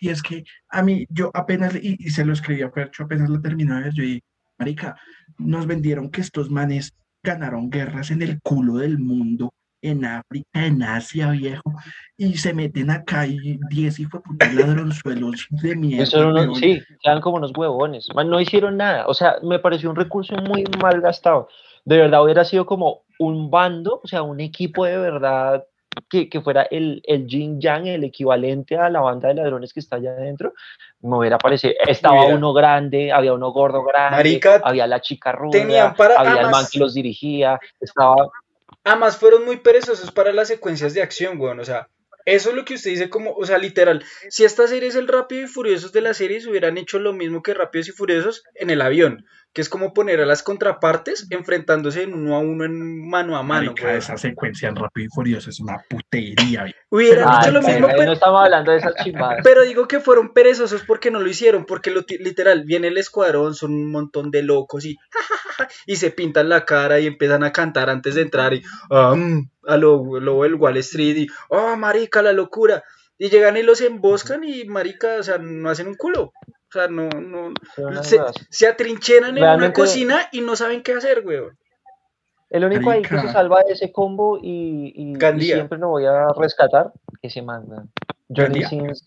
[0.00, 3.40] y es que a mí, yo apenas, y, se lo escribí a Percho, apenas lo
[3.40, 4.22] terminó de ver, yo dije,
[4.58, 4.96] Marica,
[5.38, 10.82] nos vendieron que estos manes ganaron guerras en el culo del mundo en África, en
[10.82, 11.74] Asia, viejo,
[12.20, 16.02] y se meten acá y 10 y fue puta ladronzuelos de mierda.
[16.04, 18.08] Eso sí, quedan como unos huevones.
[18.14, 19.06] no hicieron nada.
[19.06, 21.48] O sea, me pareció un recurso muy mal gastado.
[21.86, 25.64] De verdad hubiera sido como un bando, o sea, un equipo de verdad
[26.10, 29.80] que, que fuera el, el Jin Yang, el equivalente a la banda de ladrones que
[29.80, 30.52] está allá adentro,
[31.00, 31.72] me hubiera parecido.
[31.86, 36.78] Estaba uno grande, había uno gordo grande, había la chica rubia, había el man que
[36.78, 38.30] los dirigía, estaba
[38.84, 41.60] Además, fueron muy perezosos para las secuencias de acción, weón.
[41.60, 41.88] O sea,
[42.30, 45.08] eso es lo que usted dice como, o sea, literal, si esta serie es el
[45.08, 48.44] Rápido y Furiosos de la serie, se hubieran hecho lo mismo que Rápidos y Furiosos
[48.54, 53.08] en el avión que es como poner a las contrapartes enfrentándose uno a uno en
[53.08, 53.72] mano a mano.
[53.72, 56.66] Marica, esa secuencia en Rápido y Furioso es una putería.
[56.88, 59.40] Hubieran dicho lo mismo, pero, no estamos hablando de esas chimadas.
[59.42, 63.54] Pero digo que fueron perezosos porque no lo hicieron, porque lo, literal, viene el escuadrón,
[63.54, 64.96] son un montón de locos y,
[65.86, 70.20] y se pintan la cara y empiezan a cantar antes de entrar y a lo,
[70.20, 72.84] lo el Wall Street y, oh, marica, la locura.
[73.18, 76.32] Y llegan y los emboscan y, marica, o sea, no hacen un culo.
[76.70, 77.52] O sea, no, no.
[78.50, 81.58] Se, atrincheran en una cocina y no saben qué hacer, weón.
[82.48, 86.28] El único ahí que se salva de ese combo y, y, siempre lo voy a
[86.36, 87.64] rescatar, ese man,
[88.28, 89.04] Johnny Sins,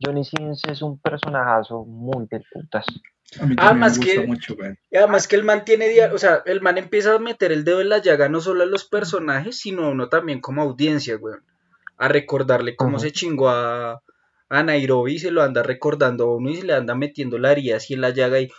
[0.00, 2.86] Johnny Sins es un personajazo muy de putas.
[3.58, 4.54] además que, mucho,
[4.92, 7.90] además que el man tiene, o sea, el man empieza a meter el dedo en
[7.90, 11.42] la llaga no solo a los personajes, sino a uno también como audiencia, weón.
[11.96, 14.02] A recordarle cómo se chingó a,
[14.50, 17.76] a Nairobi se lo anda recordando a uno y se le anda metiendo la haría
[17.76, 18.50] así en la llaga y,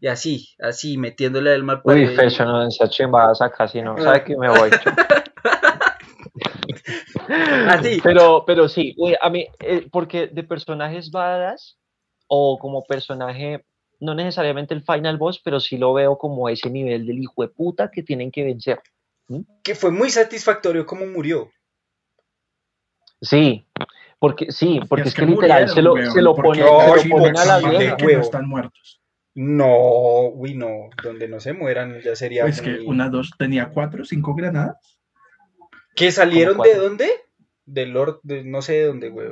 [0.00, 4.36] y así, así, metiéndole el mal Uy, fecho, no, esa chimbada casi no, sabe que
[4.36, 4.70] me voy.
[7.68, 8.00] así.
[8.02, 11.78] Pero, pero sí, a mí, eh, porque de personajes badas
[12.26, 13.64] o como personaje,
[14.00, 17.48] no necesariamente el final boss, pero sí lo veo como ese nivel del hijo de
[17.48, 18.80] puta que tienen que vencer.
[19.62, 21.50] Que fue muy satisfactorio como murió.
[23.20, 23.66] Sí,
[24.18, 27.44] porque sí, porque es, que, literal se lo, se lo, pone, se lo ponen a
[27.44, 27.96] la vieja.
[27.96, 29.00] Que no están muertos.
[29.34, 32.44] No, uy, no, donde no se mueran ya sería.
[32.46, 34.98] Es que una, dos, tenía cuatro, cinco granadas.
[35.94, 37.10] ¿Que salieron de dónde?
[37.64, 39.28] Del Lord, de, no sé de dónde, güey.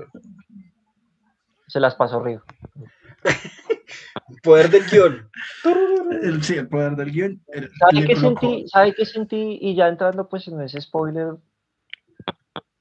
[1.67, 2.45] Se las pasó Río.
[4.43, 5.31] Poder del guion.
[6.43, 7.43] sí, el poder del guion.
[7.79, 9.59] ¿Sabe qué, sentí, ¿Sabe qué sentí?
[9.61, 11.35] Y ya entrando pues en ese spoiler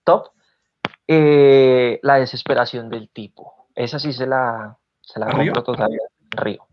[0.03, 0.34] top,
[1.07, 3.67] eh, la desesperación del tipo.
[3.75, 5.99] Esa sí se la, se la compro todavía.
[6.31, 6.67] Río.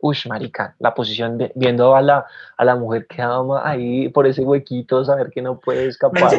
[0.00, 2.24] Ush, marica, la posición de viendo a la,
[2.56, 6.30] a la mujer que ama ahí por ese huequito, saber que no puede escapar.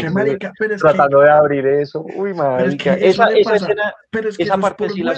[0.79, 2.05] tratando de abrir eso.
[2.15, 2.93] Uy, marica.
[2.93, 5.13] esa, esa escena, pero es que esa parte sí la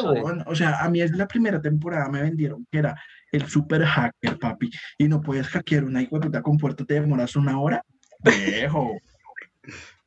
[0.47, 2.99] O sea, a mí es la primera temporada me vendieron que era
[3.31, 6.95] el super hacker, papi, y no puedes hackear una hijo de puta con puerto, te
[6.95, 7.85] demoras una hora.
[8.23, 8.97] Viejo.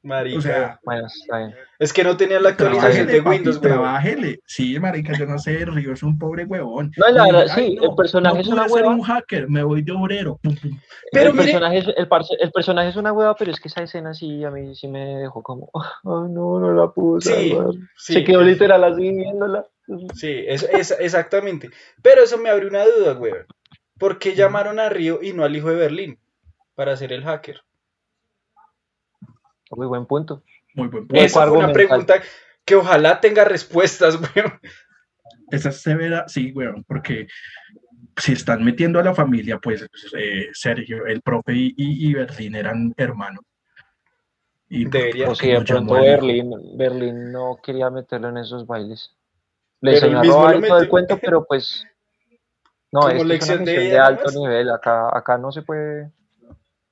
[0.04, 0.38] Marica.
[0.38, 1.54] O sea, bueno, está bien.
[1.78, 3.58] Es que no tenía la actualización de Windows.
[3.58, 4.40] Trabájele.
[4.44, 6.92] Sí, marica, yo no sé, Río es un pobre huevón.
[6.98, 8.90] No, la verdad, sí, el personaje es una hueva.
[8.90, 10.38] un hacker, me voy de obrero.
[11.10, 14.12] Pero el, personaje es, el, el, personaje es una hueva, pero es que esa escena
[14.12, 17.56] sí a mí sí me dejó como, ay, no, no la pude sí,
[17.96, 19.66] sí, Se quedó literal así viéndola.
[20.14, 21.70] Sí, es, es, exactamente.
[22.02, 23.32] Pero eso me abrió una duda, güey.
[23.98, 26.18] ¿Por qué llamaron a Río y no al hijo de Berlín
[26.74, 27.62] para ser el hacker?
[29.76, 30.42] Muy buen punto.
[30.74, 31.22] Muy buen punto.
[31.22, 32.22] Esa es una pregunta
[32.64, 34.46] que ojalá tenga respuestas, güey.
[35.50, 37.26] Esa es severa, sí, güey, porque
[38.16, 42.94] si están metiendo a la familia, pues eh, Sergio, el profe y, y, Berlín eran
[42.96, 43.44] hermanos.
[44.68, 49.14] Y Debería porque de pronto Berlín, Berlín no quería meterlo en esos bailes.
[49.80, 51.84] Le robar todo el cuento, pero pues
[52.90, 54.70] no, es, una misión de, alto nivel.
[54.70, 56.10] Acá, acá no se puede.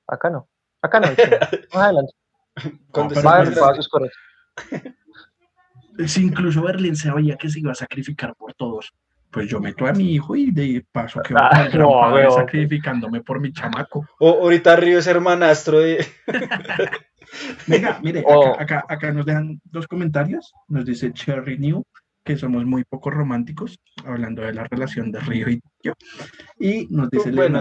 [0.05, 0.47] Acá no.
[0.81, 1.07] Acá no.
[1.73, 2.13] Más adelante.
[6.07, 8.91] Si incluso Berlín sabía que se iba a sacrificar por todos,
[9.29, 13.39] pues yo meto a mi hijo y de paso que va a no, sacrificándome por
[13.39, 14.03] mi chamaco.
[14.19, 16.05] O ahorita Río es hermanastro de.
[17.67, 18.55] Venga, mire, oh.
[18.59, 20.53] acá, acá, nos dejan dos comentarios.
[20.67, 21.83] Nos dice Cherry New
[22.23, 25.93] que somos muy poco románticos, hablando de la relación de Río y yo.
[26.57, 27.59] Y nos dice bueno,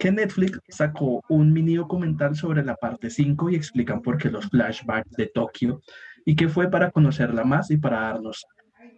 [0.00, 4.48] que Netflix sacó un mini documental sobre la parte 5 y explican por qué los
[4.48, 5.82] flashbacks de Tokio
[6.24, 8.46] y que fue para conocerla más y para darnos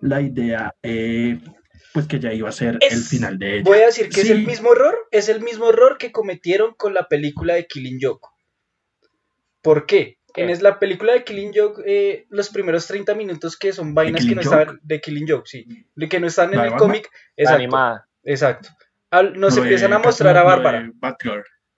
[0.01, 1.41] la idea, eh,
[1.93, 3.65] pues que ya iba a ser el final de ella.
[3.65, 6.95] Voy a decir que es el mismo error, es el mismo error que cometieron con
[6.95, 8.29] la película de Killing Joke.
[9.61, 10.19] ¿Por qué?
[10.37, 14.37] En la película de Killing Joke, eh, los primeros 30 minutos que son vainas que
[14.37, 15.67] no estaban de Killing Joke, sí,
[16.09, 17.77] que no están en el cómic, exacto,
[18.23, 18.69] exacto
[19.35, 20.91] nos empiezan a mostrar a Bárbara.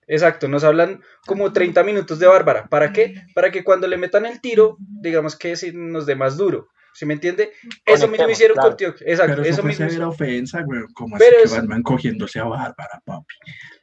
[0.06, 2.66] Exacto, nos hablan como 30 minutos de Bárbara.
[2.66, 3.22] ¿Para qué?
[3.34, 6.68] Para que cuando le metan el tiro, digamos que nos dé más duro.
[6.94, 7.52] ¿Sí me entiende?
[7.84, 8.94] Eso mismo hicieron con Tío.
[9.00, 9.86] Exacto, eso, eso mismo.
[9.86, 10.82] Era ofensa, güey.
[10.94, 13.34] Como pero es que Batman cogiéndose a Bárbara, papi.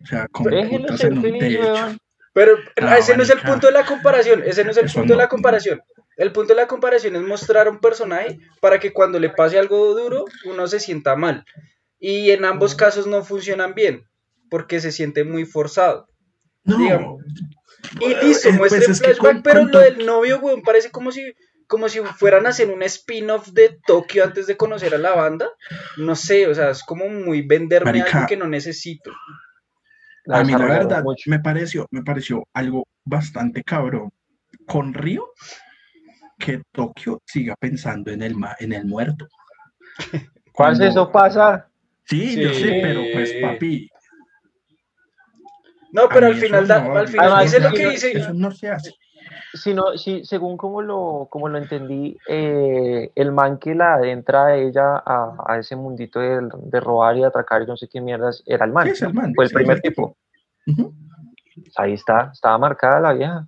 [0.02, 1.98] O sea, como putas en un techo.
[2.34, 4.44] Pero ah, ese no es el punto de la comparación.
[4.46, 5.82] Ese no es el punto de la comparación.
[6.16, 9.60] El punto de la comparación es mostrar a un personaje para que cuando le pase
[9.60, 11.44] algo duro, uno se sienta mal.
[12.02, 14.10] Y en ambos casos no funcionan bien,
[14.50, 16.08] porque se siente muy forzado.
[16.64, 17.18] No.
[18.00, 21.34] Y listo, eh, muestra pues flashback, pero lo del novio, weón, parece como si,
[21.68, 25.48] como si fueran a hacer un spin-off de Tokio antes de conocer a la banda.
[25.98, 29.12] No sé, o sea, es como muy venderme algo que no necesito.
[30.28, 34.10] a mí la verdad me pareció, me pareció algo bastante cabrón
[34.66, 35.32] con Río
[36.40, 39.28] que Tokio siga pensando en el, en el muerto.
[40.52, 41.71] ¿Cuál es eso pasa?
[42.06, 43.90] Sí, yo sé, pero pues papi.
[45.92, 48.12] No, pero al final, al final dice lo que dice.
[48.18, 48.94] Eso no se hace.
[49.54, 54.56] Sino, sí, según como lo, como lo entendí, eh, el man que la adentra a
[54.56, 58.44] ella a, a ese mundito de, de, robar y atracar y no sé qué mierdas,
[58.46, 58.88] era el man.
[58.88, 59.34] es el man.
[59.36, 60.16] Fue el primer tipo.
[61.76, 63.48] Ahí está, estaba marcada la vieja.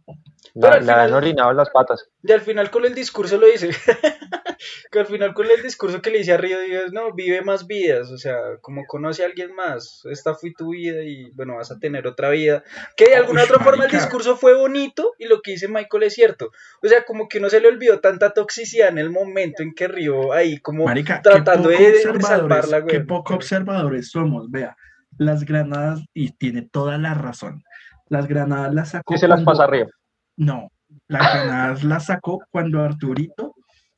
[0.54, 2.10] La, la han orinado las patas.
[2.22, 3.70] Y al final con el discurso lo dice.
[4.92, 7.68] que al final con el discurso que le dice a Río Dios, no, vive más
[7.68, 11.72] vidas, o sea, como conoce a alguien más, esta fue tu vida y bueno, vas
[11.72, 12.64] a tener otra vida.
[12.96, 16.14] Que de alguna otra forma el discurso fue bonito y lo que dice Michael es
[16.14, 16.52] cierto.
[16.82, 19.88] O sea, como que no se le olvidó tanta toxicidad en el momento en que
[19.88, 20.86] Río ahí como
[21.24, 22.96] tratando de, salvarla, güey.
[22.96, 24.76] Qué poco observadores somos, vea.
[25.18, 27.64] Las granadas, y tiene toda la razón,
[28.10, 29.14] las granadas las sacó.
[29.14, 29.88] ¿Qué se las pasa Río?
[30.38, 30.70] No,
[31.08, 33.54] las granadas las sacó cuando Arturito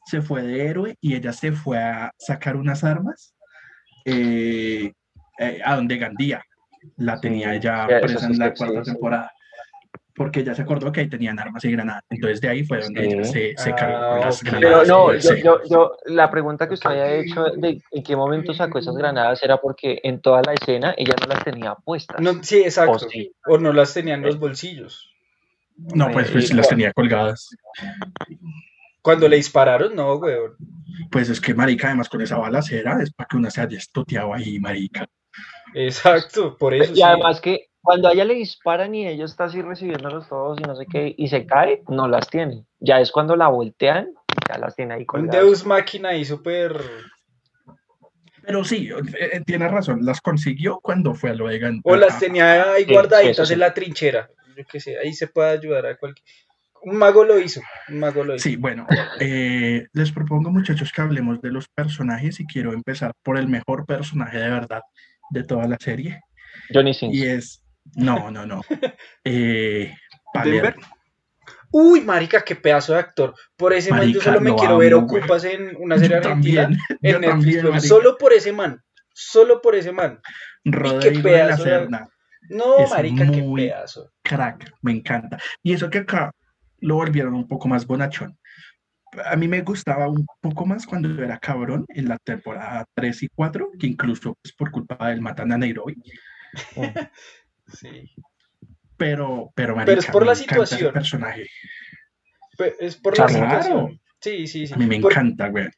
[0.06, 3.34] se fue de héroe y ella se fue a sacar unas armas
[4.06, 4.94] eh,
[5.40, 6.44] eh, a donde Gandía
[6.98, 9.32] la tenía ya presa en la cuarta temporada.
[10.18, 12.04] Porque ella se acordó que ahí tenían armas y granadas.
[12.10, 14.84] Entonces de ahí fue donde ella se, se cargó ah, las granadas.
[14.84, 18.80] Pero no, yo, yo, la pregunta que usted había hecho de en qué momento sacó
[18.80, 22.22] esas granadas era porque en toda la escena ella no las tenía puestas.
[22.22, 23.08] No, sí, exacto.
[23.46, 25.15] O, no las tenía en los bolsillos.
[25.78, 27.50] No, pues, pues las tenía colgadas.
[29.02, 30.56] Cuando le dispararon, no, weón.
[31.12, 34.34] Pues es que, marica, además con esa balacera es para que uno se haya estoteado
[34.34, 35.06] ahí, marica.
[35.74, 36.94] Exacto, por eso.
[36.96, 40.64] Y además que cuando a ella le disparan y ella está así recibiéndolos todos y
[40.64, 42.66] no sé qué, y se cae, no las tiene.
[42.80, 44.10] Ya es cuando la voltean,
[44.50, 46.82] ya las tiene ahí con Deus máquina y súper...
[48.42, 52.20] Pero sí, eh, eh, tiene razón, las consiguió cuando fue a lo de O las
[52.20, 54.30] tenía ahí guardaditas en la trinchera.
[54.56, 56.26] Yo qué sé, ahí se puede ayudar a cualquier...
[56.82, 58.44] Un mago lo hizo, un mago lo hizo.
[58.44, 58.86] Sí, bueno,
[59.20, 63.88] eh, les propongo muchachos que hablemos de los personajes y quiero empezar por el mejor
[63.88, 64.82] personaje de verdad
[65.32, 66.22] de toda la serie.
[66.72, 67.16] Johnny Sins.
[67.16, 67.64] Y es,
[67.96, 68.62] no, no, no.
[69.24, 69.92] Eh,
[71.72, 73.34] Uy, marica, qué pedazo de actor.
[73.56, 76.70] Por ese man yo solo me quiero ver ocupas en una serie argentina
[77.02, 77.88] en Netflix.
[77.88, 78.82] Solo por ese man.
[79.14, 80.20] Solo por ese man.
[80.64, 82.10] Rodrigo qué pedazo de la Serna.
[82.50, 84.12] No, marica, qué pedazo.
[84.26, 85.38] Crack, me encanta.
[85.62, 86.32] Y eso que acá
[86.80, 88.38] lo volvieron un poco más bonachón.
[89.24, 93.28] A mí me gustaba un poco más cuando era cabrón en la temporada 3 y
[93.30, 95.96] 4, que incluso es por culpa del matan a Nairobi.
[97.68, 98.12] sí.
[98.98, 100.92] Pero, pero, pero es por la situación.
[100.92, 101.48] Personaje.
[102.80, 104.02] Es por la situación.
[104.20, 104.74] Sí, sí, sí.
[104.74, 105.70] A mí me encanta, güey.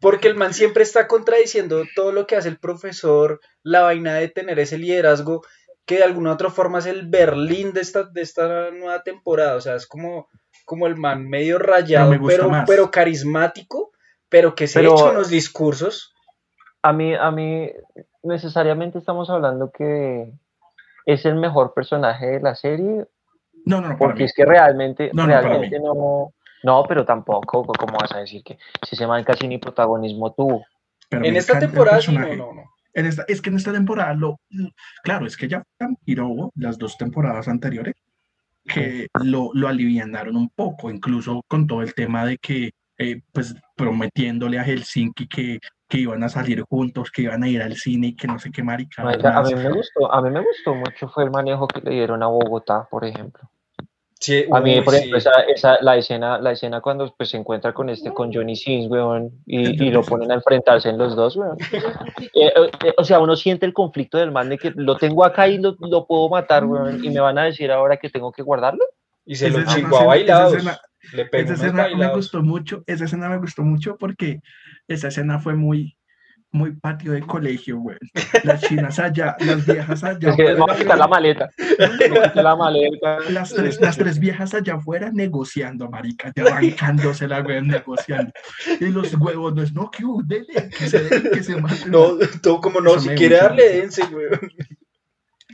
[0.00, 4.28] Porque el man siempre está contradiciendo todo lo que hace el profesor, la vaina de
[4.28, 5.42] tener ese liderazgo
[5.88, 9.56] que de alguna u otra forma es el Berlín de esta, de esta nueva temporada.
[9.56, 10.28] O sea, es como,
[10.66, 13.92] como el man medio rayado, pero, pero, carismático,
[14.28, 16.14] pero que se echa unos discursos.
[16.82, 17.72] A mí, a mí,
[18.22, 20.30] necesariamente estamos hablando que
[21.06, 23.06] es el mejor personaje de la serie.
[23.64, 23.96] No, no, no.
[23.96, 28.58] Porque es que realmente, no, realmente no, no, pero tampoco, ¿cómo vas a decir que
[28.86, 30.66] si se man casi ni protagonismo tuvo?
[31.10, 34.40] en esta temporada no, no, no es que en esta temporada lo,
[35.02, 35.62] claro, es que ya
[36.04, 37.94] tiró las dos temporadas anteriores
[38.64, 43.54] que lo, lo alivianaron un poco, incluso con todo el tema de que, eh, pues,
[43.74, 45.58] prometiéndole a Helsinki que,
[45.88, 48.50] que iban a salir juntos, que iban a ir al cine y que no sé
[48.50, 49.02] qué marica.
[49.02, 52.22] A mí me gustó, a mí me gustó mucho fue el manejo que le dieron
[52.22, 53.48] a Bogotá, por ejemplo
[54.52, 58.12] a mí, por ejemplo, esa, la, escena, la escena cuando pues, se encuentra con este,
[58.12, 61.56] con Johnny Sins, weón, y, y lo ponen a enfrentarse en los dos, weón.
[62.34, 62.52] Eh,
[62.84, 65.58] eh, o sea, uno siente el conflicto del man de que lo tengo acá y
[65.58, 68.84] lo, lo, puedo matar, weón, y me van a decir ahora que tengo que guardarlo.
[69.24, 70.54] Y se lo chingó a bailados.
[70.54, 70.80] Esa
[71.32, 74.40] esa escena me gustó mucho, esa escena me gustó mucho porque
[74.88, 75.97] esa escena fue muy,
[76.50, 77.98] muy patio de colegio, güey.
[78.44, 80.30] Las chinas allá, las viejas allá.
[80.30, 81.50] Es que la maleta.
[82.34, 83.18] la maleta.
[83.30, 88.32] Las tres, las tres viejas allá afuera negociando, marica, ya bancándose la güey, negociando.
[88.80, 91.90] Y los huevos, no es, no, que, uh, dele, que se dele, que se maten.
[91.90, 94.28] No, todo como no, si quiere darle, dense, güey.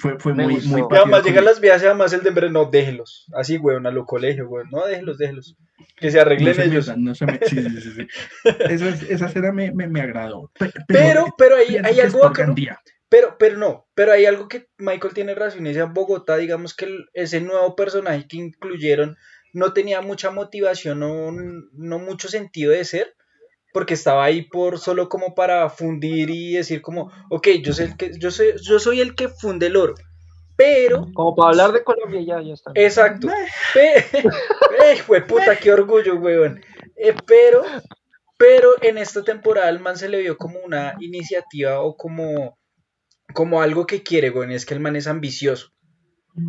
[0.04, 0.82] Fue, fue muy, muy.
[0.90, 3.24] además llegan las viejas y además el de no, déjelos.
[3.32, 4.66] Así, güey, a lo colegio, güey.
[4.70, 5.56] No, déjelos, déjelos.
[5.96, 6.94] Que se arreglen ellos.
[6.98, 7.38] no se me...
[7.38, 7.90] Sí, sí, sí.
[7.92, 8.06] sí.
[8.68, 10.52] Esa, esa escena me, me, me agradó.
[10.88, 12.54] Pero, pero, hay, hay algo que no,
[13.08, 15.66] pero, pero no, pero hay algo que Michael tiene razón.
[15.66, 19.16] Ese Bogotá, digamos que ese nuevo personaje que incluyeron
[19.54, 23.14] no tenía mucha motivación, no, no mucho sentido de ser
[23.74, 27.96] porque estaba ahí por solo como para fundir y decir como, ok, yo soy el
[27.96, 29.94] que, yo soy, yo soy el que funde el oro.
[30.54, 31.08] Pero.
[31.12, 32.70] Como para hablar de Colombia, ya, ya está.
[32.76, 33.26] Exacto.
[33.74, 34.04] Pe
[35.28, 36.60] puta, qué orgullo, weón.
[36.94, 37.64] Eh, pero,
[38.38, 42.56] pero en esta temporada el man se le vio como una iniciativa o como,
[43.34, 44.52] como algo que quiere, weón.
[44.52, 45.72] Y es que el man es ambicioso.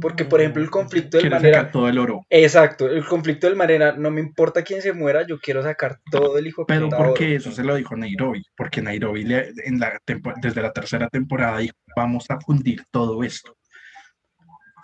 [0.02, 1.70] Porque, por ejemplo, el conflicto del manera.
[1.70, 2.26] todo el oro.
[2.30, 6.40] Exacto, el conflicto del manera, no me importa quién se muera, yo quiero sacar todo
[6.40, 8.44] el hijo de Pero ¿por qué eso se lo dijo Nairobi?
[8.58, 10.00] Porque Nairobi en la
[10.42, 13.56] desde la tercera temporada dijo: Vamos a fundir todo esto.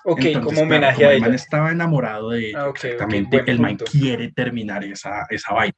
[0.04, 1.16] Ok, como homenaje a ella.
[1.16, 2.66] El man estaba enamorado de ella.
[2.66, 3.44] Ah, exactamente.
[3.48, 5.74] el man quiere terminar esa, esa vaina.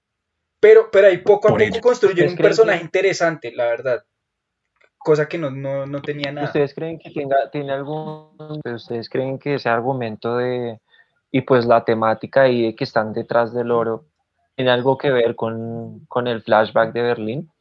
[0.60, 4.04] Pero, pero ahí poco a poco construyó un personaje interesante, la verdad
[5.04, 6.48] cosa que no, no, no, tenía nada.
[6.48, 8.30] ¿Ustedes creen que tenga, tiene algún,
[8.66, 10.80] ustedes creen que ese argumento de,
[11.32, 14.06] y pues la temática y de que están detrás del oro,
[14.56, 17.52] tiene algo que ver con, con el flashback de Berlín?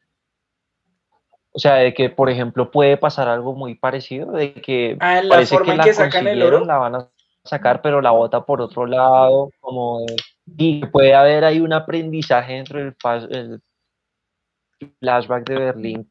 [1.54, 5.28] O sea, de que, por ejemplo, puede pasar algo muy parecido, de que ah, la
[5.28, 6.64] parece que, la sacan el oro.
[6.64, 7.08] la van a
[7.44, 10.06] sacar, pero la bota por otro lado, como
[10.46, 13.60] y puede haber ahí un aprendizaje dentro del
[14.98, 16.10] flashback de Berlín,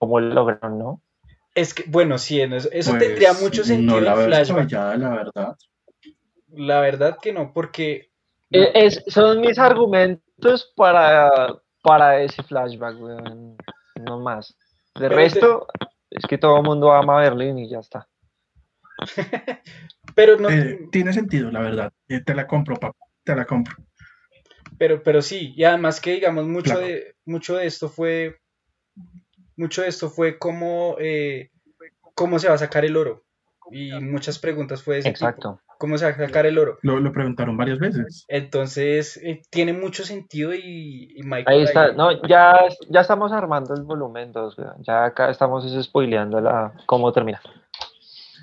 [0.00, 1.02] cómo lo lograron, ¿no?
[1.54, 4.00] Es que, bueno, sí, eso, eso pues, tendría mucho sentido.
[4.00, 4.70] No la flashback.
[4.72, 5.56] la verdad.
[6.48, 8.10] La verdad que no, porque.
[8.50, 11.30] E, es, son mis argumentos para,
[11.82, 13.56] para ese flashback, weón.
[14.04, 14.56] No más.
[14.94, 15.66] De resto,
[16.08, 18.08] es que todo el mundo ama Berlín y ya está.
[20.14, 20.48] Pero no.
[20.48, 21.92] Eh, tiene sentido, la verdad.
[22.08, 22.98] Eh, te la compro, papá.
[23.22, 23.76] Te la compro.
[24.78, 28.39] Pero, pero sí, y además que digamos, mucho de, mucho de esto fue,
[29.60, 31.50] mucho de esto fue cómo, eh,
[32.14, 33.22] cómo se va a sacar el oro.
[33.70, 35.60] Y muchas preguntas fue ese Exacto.
[35.78, 36.78] ¿Cómo se va a sacar el oro?
[36.82, 38.24] Lo, lo preguntaron varias veces.
[38.28, 41.46] Entonces, eh, tiene mucho sentido y, Michael...
[41.58, 42.58] Ahí está, no, ya,
[42.88, 47.40] ya estamos armando el volumen 2, ya acá estamos spoileando la, cómo termina.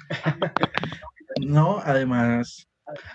[1.42, 2.68] no, además...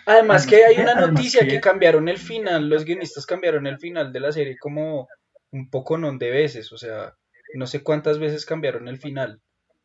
[0.04, 1.60] Además que hay una noticia que...
[1.60, 5.08] cambiaron el final, los guionistas cambiaron el final de la serie como
[5.50, 7.14] un poco non de veces, o sea,
[7.54, 9.40] no sé cuántas veces cambiaron el final.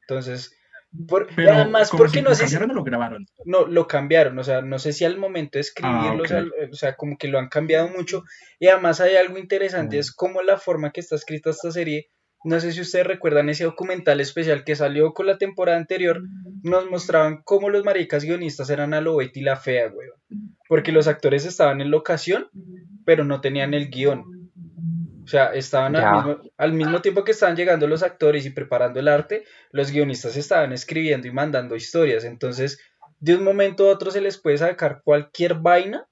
[0.08, 0.58] Entonces,
[1.08, 3.26] por, además, porque no sé si lo grabaron.
[3.46, 7.18] No, lo cambiaron, o sea, no sé si al momento de escribirlo, o, sea, como
[7.18, 8.24] que lo han cambiado mucho.
[8.60, 10.00] Y además hay algo interesante, mm.
[10.00, 12.10] es como la forma que está escrita esta serie.
[12.44, 16.22] No sé si ustedes recuerdan ese documental especial que salió con la temporada anterior,
[16.64, 20.08] nos mostraban cómo los maricas guionistas eran a lo Betty la fea, güey.
[20.70, 22.50] Porque los actores estaban en locación,
[23.06, 24.24] pero no tenían el guion.
[25.28, 29.44] O sea, estaban al mismo, tiempo que estaban llegando los actores y preparando el arte,
[29.72, 32.24] los guionistas estaban escribiendo y mandando historias.
[32.24, 32.80] Entonces,
[33.20, 36.08] de un momento a otro se les puede sacar cualquier vaina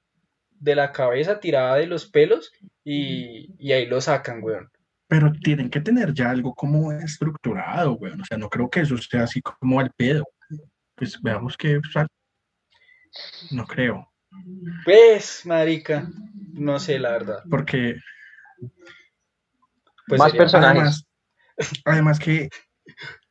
[0.60, 2.52] de la cabeza tirada de los pelos
[2.84, 4.70] y, ahí lo sacan, weón.
[5.08, 8.20] Pero tienen que tener ya algo como estructurado, weón.
[8.20, 10.26] O sea, no creo que eso esté así como al pedo.
[10.94, 11.80] Pues veamos qué
[13.52, 14.12] No creo.
[14.84, 16.06] Pues, marica,
[16.52, 17.44] no sé la verdad.
[17.50, 17.96] Porque
[20.08, 21.06] pues más personajes.
[21.86, 22.50] Además, que.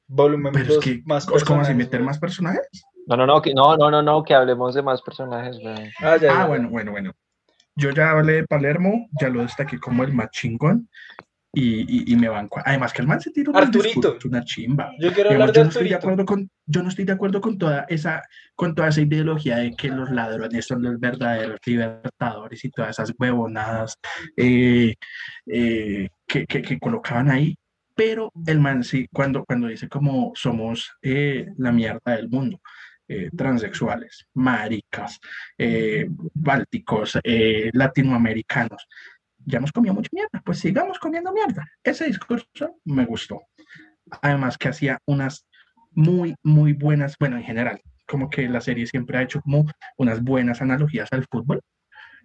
[0.06, 1.44] Volumen pero es que, más personajes.
[1.48, 2.68] ¿Cómo así meter más personajes?
[3.06, 5.58] No, no, no, que, no, no, no, no, que hablemos de más personajes.
[6.00, 7.12] Ah, ah bueno, bueno, bueno.
[7.76, 10.88] Yo ya hablé de Palermo, ya lo destaqué como el más chingón
[11.54, 12.60] y, y, me banco.
[12.64, 14.16] Además que el man se tiró Arturito.
[14.24, 14.90] una chimba.
[14.98, 17.40] Yo quiero hablar de yo no estoy de acuerdo con yo no estoy de acuerdo
[17.40, 18.22] con toda esa
[18.54, 23.12] con toda esa ideología de que los ladrones son los verdaderos libertadores y todas esas
[23.18, 23.98] huevonadas
[24.36, 24.94] eh,
[25.46, 27.56] eh, que, colocaban ahí.
[27.96, 32.60] Pero el man sí, cuando, cuando dice como somos eh, la mierda del mundo,
[33.36, 35.20] transexuales, maricas,
[36.34, 37.18] bálticos,
[37.72, 38.88] latinoamericanos,
[39.46, 41.68] ya hemos comido mucha mierda, pues sigamos comiendo mierda.
[41.82, 43.42] Ese discurso me gustó.
[44.22, 45.46] Además que hacía unas
[45.92, 49.66] muy, muy buenas, bueno, en general, como que la serie siempre ha hecho como
[49.96, 51.60] unas buenas analogías al fútbol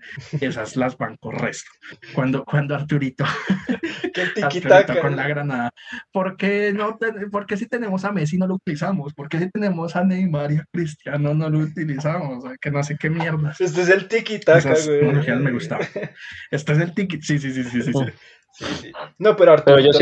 [0.41, 1.69] esas las banco resto.
[2.13, 3.25] Cuando, cuando Arturito,
[4.43, 5.71] Arturito con la granada,
[6.11, 6.97] ¿por qué, no
[7.31, 9.13] porque si tenemos a Messi no lo utilizamos?
[9.13, 12.43] ¿Por qué si tenemos a Neymar y a Cristiano no lo utilizamos?
[12.61, 13.53] Que no sé qué mierda.
[13.59, 15.37] Este es el tiki taka, güey.
[15.37, 15.81] me gustaba.
[16.51, 17.91] Este es el tiki, sí, sí, sí, sí, sí.
[17.91, 18.91] sí.
[19.17, 19.99] No, pero Arturito,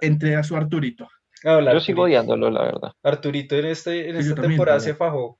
[0.00, 1.08] entre a su Arturito.
[1.44, 2.92] yo sigo odiándolo, la verdad.
[3.02, 5.38] Arturito en, este, en esta temporada se fajó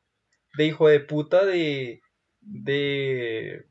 [0.57, 2.01] de hijo de puta de,
[2.41, 3.65] de,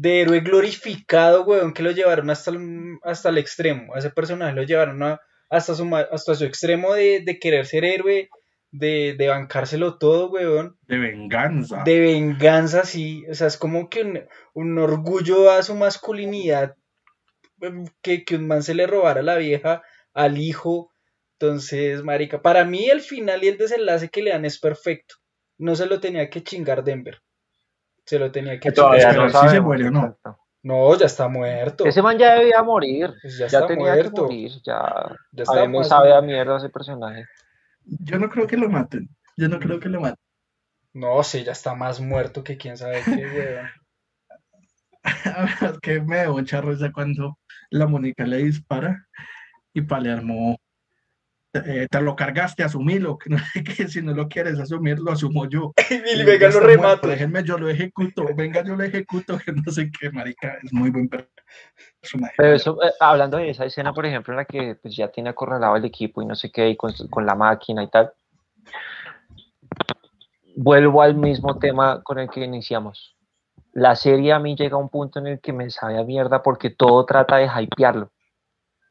[0.00, 3.94] de héroe glorificado, weón, que lo llevaron hasta el, hasta el extremo.
[3.94, 5.02] A ese personaje lo llevaron
[5.50, 8.30] hasta, su, hasta su extremo de, querer ser héroe,
[8.70, 10.78] de, de, bancárselo todo, weón.
[10.88, 11.82] De venganza.
[11.84, 13.26] De venganza, sí.
[13.30, 16.76] O sea, es como que un, orgullo a su masculinidad
[17.60, 19.82] em, que, que un man se le robara a la vieja,
[20.14, 20.94] al hijo.
[21.38, 25.16] Entonces, marica, para mí el final y el desenlace que le dan es perfecto.
[25.58, 27.20] No se lo tenía que chingar Denver.
[28.04, 30.18] Se lo tenía que Todavía no si se muere o no.
[30.62, 31.86] No, ya está muerto.
[31.86, 33.14] Ese man ya debía morir.
[33.22, 34.52] Pues ya, tenía que morir.
[34.64, 37.24] Ya, ya a mí me sabe a mierda ese personaje.
[37.84, 39.08] Yo no creo que lo maten.
[39.36, 40.22] Yo no creo que lo maten.
[40.92, 43.10] No, sí, ya está más muerto que quién sabe qué,
[45.62, 45.72] weón.
[45.72, 47.38] es que me debo echar risa cuando
[47.70, 49.06] la Mónica le dispara
[49.72, 50.58] y Palermo
[51.52, 53.38] eh, te lo cargaste, asumilo, que, no,
[53.76, 55.72] que si no lo quieres asumir, lo asumo yo.
[55.90, 57.08] y venga, lo remato.
[57.08, 60.90] déjenme, yo lo ejecuto, venga, yo lo ejecuto, que no sé qué, marica, es muy
[60.90, 62.34] buen personaje.
[62.36, 65.30] Pero eso, eh, hablando de esa escena, por ejemplo, en la que pues, ya tiene
[65.30, 68.12] acorralado el equipo y no sé qué, y con, con la máquina y tal,
[70.54, 73.16] vuelvo al mismo tema con el que iniciamos.
[73.72, 76.42] La serie a mí llega a un punto en el que me sabe a mierda
[76.42, 78.10] porque todo trata de hypearlo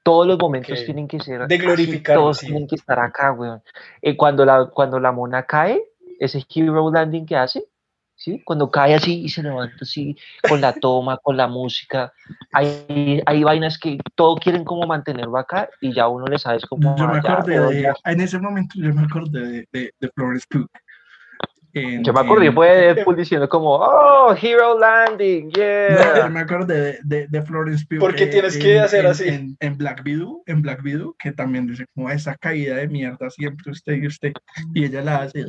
[0.10, 3.62] todos los momentos tienen que ser de glorificar todos tienen que estar acá weón
[4.02, 5.84] eh, cuando la cuando la mona cae
[6.20, 7.64] ese hero landing que hace
[8.16, 12.12] sí cuando cae así y se levanta así con la toma con la música
[12.52, 16.96] hay, hay vainas que todos quieren como mantenerlo acá y ya uno le sabes cómo
[16.98, 20.48] yo me acordé de, en ese momento yo me acordé de, de, Florence
[21.74, 26.18] Pugh yo me acordé, fue Deadpool diciendo como, oh, Hero Landing, yeah.
[26.24, 28.00] yo me acordé de, de, Florence Pugh.
[28.00, 29.56] Porque tienes que hacer así.
[29.60, 33.72] En, Black Widow, en Black Widow, que también dice como esa caída de mierda siempre
[33.72, 34.34] usted y usted,
[34.74, 35.46] y ella la hace.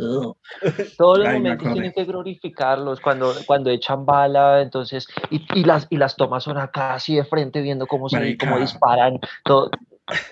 [0.97, 5.97] Todos los momentos tienen que glorificarlos, cuando, cuando echan bala, entonces, y, y, las, y
[5.97, 9.71] las tomas son acá así de frente viendo cómo, se, cómo disparan, todo,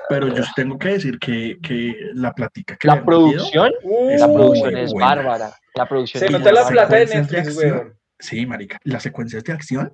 [0.08, 3.72] pero yo tengo que decir que, que la plática que la producción,
[4.18, 5.52] la producción es bárbara.
[5.74, 7.58] La producción Se nota la plata de Netflix,
[8.20, 8.78] Sí, marica.
[8.82, 9.92] Las secuencias de acción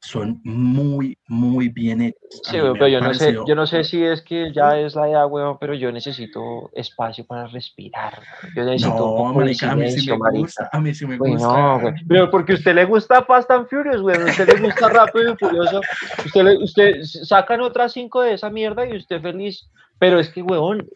[0.00, 2.40] son muy, muy bien hechas.
[2.44, 5.26] Sí, pero yo no, sé, yo no sé si es que ya es la edad,
[5.28, 8.20] weón, pero yo necesito espacio para respirar.
[8.54, 11.46] Yo necesito no, un marica, a mí sí me gusta, a mí sí me gusta.
[11.46, 14.88] No, pero porque a usted le gusta Fast and Furious, weón, a usted le gusta
[14.88, 15.80] Rápido y Furioso,
[16.24, 19.68] usted, le, usted sacan otras cinco de esa mierda y usted feliz,
[19.98, 20.86] pero es que, weón,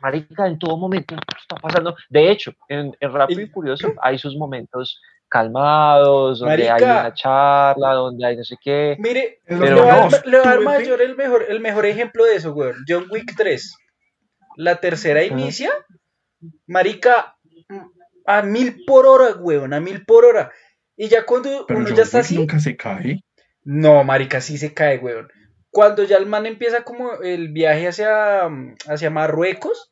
[0.00, 1.96] marica, en todo momento está pasando.
[2.08, 5.00] De hecho, en, en Rápido y Furioso hay sus momentos
[5.34, 8.94] calmados, donde hay una charla, donde hay no sé qué.
[9.00, 10.08] Mire, le voy a
[10.44, 12.76] dar mayor el mejor, el mejor ejemplo de eso, weón.
[12.86, 13.76] John Wick 3.
[14.56, 15.72] La tercera inicia,
[16.68, 17.36] marica,
[18.24, 20.52] a mil por hora, weón, a mil por hora.
[20.96, 22.36] Y ya cuando uno ya está así.
[22.36, 23.24] nunca se cae.
[23.64, 25.32] No, marica, sí se cae, weón.
[25.70, 28.48] Cuando ya el man empieza como el viaje hacia,
[28.86, 29.90] hacia Marruecos,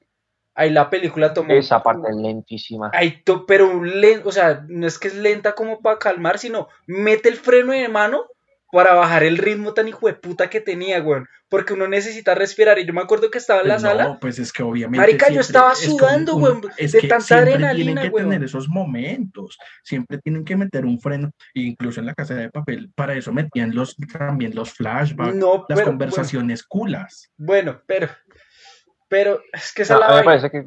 [0.55, 1.53] Ahí la película tomó.
[1.53, 2.91] Esa parte es lentísima.
[2.93, 7.29] Ahí pero lento, o sea, no es que es lenta como para calmar, sino mete
[7.29, 8.27] el freno de mano
[8.73, 11.23] para bajar el ritmo tan hijo de puta que tenía, güey.
[11.51, 12.79] Porque uno necesita respirar.
[12.79, 14.05] Y yo me acuerdo que estaba en la pues sala.
[14.05, 14.99] No, pues es que obviamente.
[14.99, 16.55] Marica, yo estaba sudando, güey.
[16.79, 19.59] De tanta adrenalina, Tienen que tener esos momentos.
[19.85, 21.31] Siempre tienen que meter un freno.
[21.53, 22.91] Incluso en la casa de papel.
[22.95, 25.37] Para eso metían los, también los flashbacks.
[25.69, 27.31] las conversaciones culas.
[27.37, 28.09] Bueno, pero
[29.13, 30.65] pero es que esa no, me parece que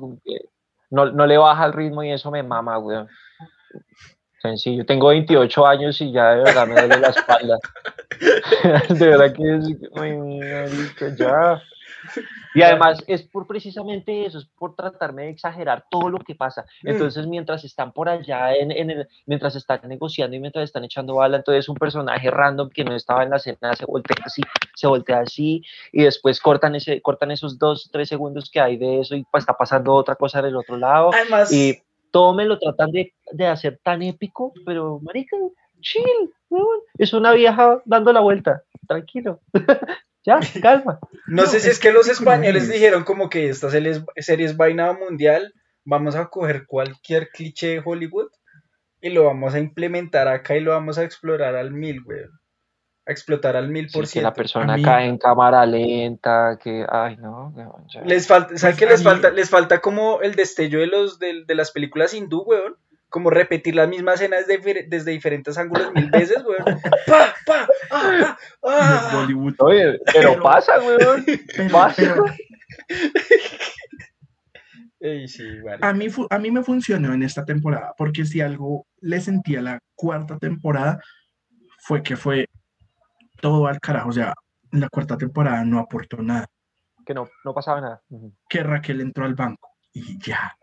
[0.91, 3.09] no, no, le baja el ritmo y eso me mama, weón.
[4.39, 7.57] Sencillo, tengo 28 años y ya de verdad me duele la espalda.
[8.89, 11.17] de verdad que es.
[11.17, 11.59] ya.
[12.55, 16.65] Y además es por precisamente eso, es por tratarme de exagerar todo lo que pasa.
[16.83, 16.89] Mm.
[16.89, 21.15] Entonces, mientras están por allá, en, en el, mientras están negociando y mientras están echando
[21.15, 24.41] bala, entonces un personaje random que no estaba en la escena se voltea así,
[24.73, 29.01] se voltea así, y después cortan, ese, cortan esos dos, tres segundos que hay de
[29.01, 31.11] eso y pues, está pasando otra cosa del otro lado.
[31.13, 31.81] Además, y
[32.11, 35.35] todo me lo tratan de, de hacer tan épico, pero marica,
[35.81, 36.31] chill,
[36.97, 39.41] es una vieja dando la vuelta, tranquilo.
[40.25, 40.99] Ya, calma.
[41.27, 45.53] No, sé si es, que los españoles dijeron como que esta serie es, vaina mundial,
[45.83, 48.29] vamos a coger cualquier cliché de Hollywood
[49.01, 52.21] y lo vamos a implementar acá y lo vamos a explorar al mil, güey.
[53.07, 54.27] A explotar al mil por ciento.
[54.27, 57.53] que la persona cae en cámara lenta, que, ay, no.
[58.03, 59.29] Les falta, ¿saben qué les falta?
[59.29, 62.75] Les falta como el destello de los de, de las películas hindú, weón
[63.15, 66.57] como repetir la misma escena desde, desde diferentes ángulos mil veces, güey.
[67.07, 67.65] ¡Pa, pa!
[67.89, 69.25] ¡Ah, ah!
[69.59, 70.97] Oye, pero, pasa, güey.
[71.71, 72.13] Pasa.
[75.79, 79.79] a, mí, a mí me funcionó en esta temporada, porque si algo le sentía la
[79.95, 80.99] cuarta temporada,
[81.79, 82.49] fue que fue
[83.39, 84.09] todo al carajo.
[84.09, 84.33] O sea,
[84.73, 86.47] en la cuarta temporada no aportó nada.
[87.05, 88.01] Que no, no pasaba nada.
[88.49, 90.53] Que Raquel entró al banco y ya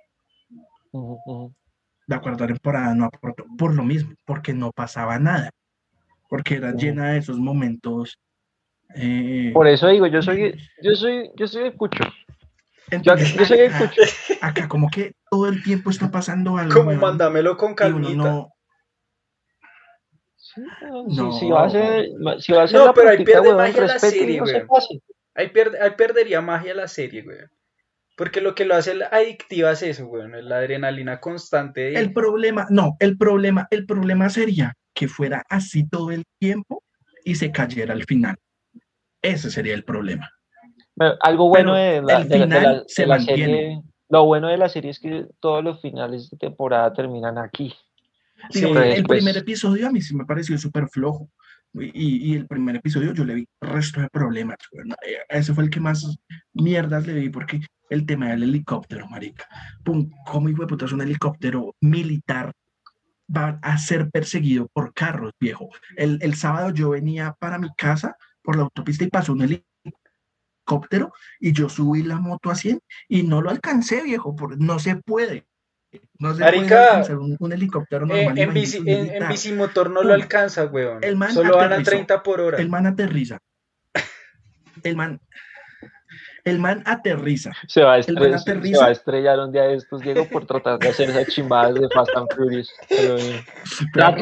[2.12, 5.50] la cuarta temporada no aportó por lo mismo, porque no pasaba nada,
[6.28, 8.18] porque era llena de esos momentos.
[8.94, 12.04] Eh, por eso digo, yo soy, yo soy, yo soy escucho.
[12.90, 14.02] Entonces, yo, soy escucho.
[14.42, 16.74] Acá como que todo el tiempo está pasando algo.
[16.74, 18.14] Como mándamelo con calmita.
[18.22, 18.52] No,
[21.08, 22.08] no, si, va a ser,
[22.40, 24.66] si va a ser no, pero ahí pierde magia la serie, güey.
[25.34, 27.38] Ahí, pierde, ahí perdería magia la serie, güey.
[28.16, 31.98] Porque lo que lo hace adictiva es eso, güey, es la adrenalina constante.
[31.98, 36.82] El problema, no, el problema, el problema sería que fuera así todo el tiempo
[37.24, 38.36] y se cayera al final.
[39.22, 40.30] Ese sería el problema.
[41.20, 46.28] algo bueno de la, serie, lo bueno de la serie es que todos los finales
[46.28, 47.74] de temporada terminan aquí.
[48.52, 51.30] el primer episodio a mí sí me pareció súper flojo.
[51.74, 54.58] Y, el primer episodio yo le vi resto de problemas.
[55.30, 56.18] Ese fue el que más
[56.52, 57.60] mierdas le vi porque
[57.93, 59.47] el tema del helicóptero, marica.
[59.84, 62.53] Pum, ¿cómo hijo de puta es un helicóptero militar?
[63.34, 65.68] Va a ser perseguido por carros, viejo.
[65.97, 71.12] El, el sábado yo venía para mi casa por la autopista y pasó un helicóptero
[71.38, 74.97] y yo subí la moto a 100 y no lo alcancé, viejo, porque no se
[74.97, 75.47] puede.
[76.18, 78.38] No se puede alcanzar un, helicóptero eh, normal.
[78.38, 81.05] en, bici, en, bicimotor no lo alcanza, weón.
[81.05, 82.59] El man Solo van a 30 por hora.
[82.59, 83.38] El man aterriza.
[84.82, 85.20] El man
[86.45, 87.53] El man aterriza.
[87.68, 90.78] Se va, a estrellar, se va a estrellar un día de estos, Diego, por tratar
[90.78, 92.68] de hacer esas chimbadas de Fast and Furious.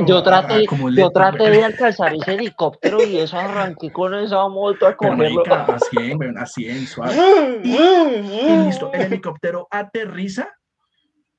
[0.06, 0.66] yo traté,
[0.96, 5.42] yo traté de alcanzar ese helicóptero y eso arranqué con esa moto a cogerlo.
[5.50, 7.60] a 100, a 100, suave.
[7.64, 10.50] y listo, el helicóptero aterriza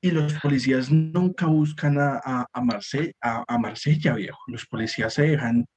[0.01, 4.39] y los policías nunca buscan a, a, a, a, Marsella, viejo.
[4.47, 5.67] Los policías se dejan.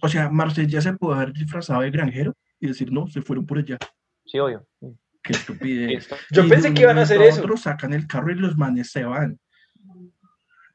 [0.00, 3.58] O sea, Marsella se puede haber disfrazado de granjero y decir, no, se fueron por
[3.58, 3.76] allá.
[4.28, 4.66] Sí, obvio.
[5.22, 6.08] Qué estupidez.
[6.30, 7.40] Yo pensé que iban a hacer eso.
[7.40, 9.38] Otros sacan el carro y los manes se van.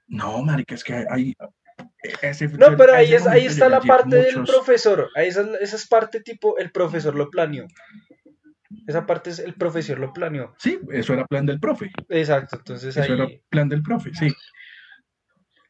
[0.08, 1.36] No, marica, es que hay.
[2.58, 5.10] no, pero ahí, es, ahí está la parte del profesor.
[5.16, 7.68] Ahí esa, esa es parte tipo, el profesor lo planeó.
[8.88, 10.54] Esa parte es el profesor lo planeó.
[10.58, 11.92] Sí, eso era plan del profe.
[12.10, 14.34] Exacto, entonces eso era plan del profe, sí.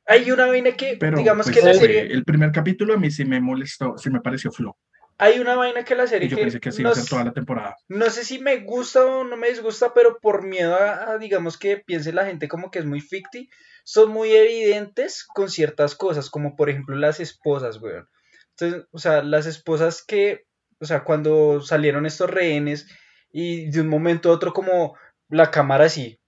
[0.06, 2.02] Hay una vaina que, digamos pues, que la serie...
[2.02, 4.78] El primer capítulo a mí sí me molestó, sí me pareció flojo.
[5.18, 6.28] Hay una vaina que la serie...
[6.28, 7.78] yo pensé que así iba a ser toda la temporada.
[7.88, 11.78] No sé si me gusta o no me disgusta, pero por miedo a, digamos, que
[11.78, 13.50] piense la gente como que es muy ficti,
[13.84, 18.08] son muy evidentes con ciertas cosas, como por ejemplo las esposas, weón.
[18.52, 20.46] Entonces, o sea, las esposas que
[20.84, 22.88] o sea, cuando salieron estos rehenes
[23.32, 24.96] y de un momento a otro como
[25.30, 26.20] la cámara así,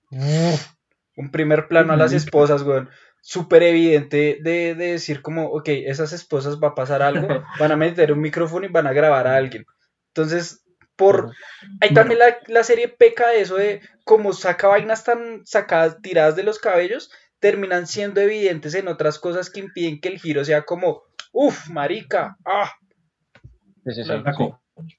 [1.17, 2.89] un primer plano a las esposas, weón,
[3.27, 7.27] súper evidente de, decir como, ok, esas esposas va a pasar algo,
[7.59, 9.65] van a meter un micrófono y van a grabar a alguien.
[10.09, 10.63] Entonces,
[10.95, 11.33] por...
[11.81, 16.35] Ahí también la, la, serie peca de eso de como saca vainas tan sacadas, tiradas
[16.35, 17.09] de los cabellos,
[17.39, 21.01] terminan siendo evidentes en otras cosas que impiden que el giro sea como,
[21.31, 22.71] uff, marica, ah,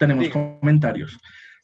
[0.00, 1.16] tenemos comentarios.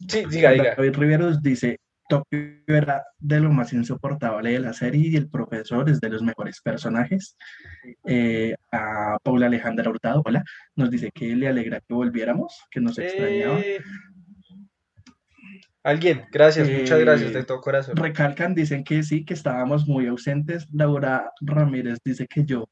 [0.09, 0.75] Sí, diga, diga.
[0.77, 1.81] David Riveros dice,
[2.13, 6.21] Tokio era de lo más insoportable de la serie y el profesor es de los
[6.21, 7.39] mejores personajes.
[8.05, 10.45] Eh, a Paula Alejandra Hurtado, hola,
[10.77, 13.59] nos dice que le alegra que volviéramos, que nos extrañaba.
[13.61, 13.81] Eh,
[15.83, 17.97] alguien, gracias, muchas gracias de todo corazón.
[17.97, 20.69] Recalcan, dicen que sí, que estábamos muy ausentes.
[20.71, 22.69] Laura Ramírez dice que yo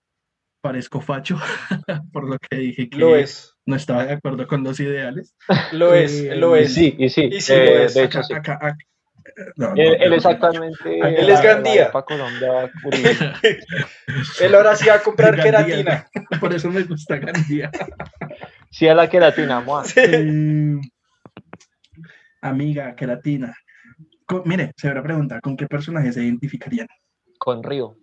[0.61, 1.38] parezco facho,
[2.12, 3.57] por lo que dije que lo es.
[3.64, 5.34] no estaba de acuerdo con los ideales.
[5.72, 6.74] Lo es, eh, lo es.
[6.74, 8.34] Sí, y sí, y sí eh, de hecho sí.
[9.77, 10.99] Él, exactamente.
[10.99, 11.91] Él es Gandía.
[14.41, 16.07] él ahora sí va a comprar queratina.
[16.41, 17.71] Por eso me gusta Gandía.
[18.71, 19.64] sí, a la queratina,
[19.97, 20.81] eh,
[22.41, 23.55] amiga, queratina.
[24.45, 26.89] mire, se habrá pregunta, ¿con qué personaje se identificarían?
[27.39, 27.97] Con Río.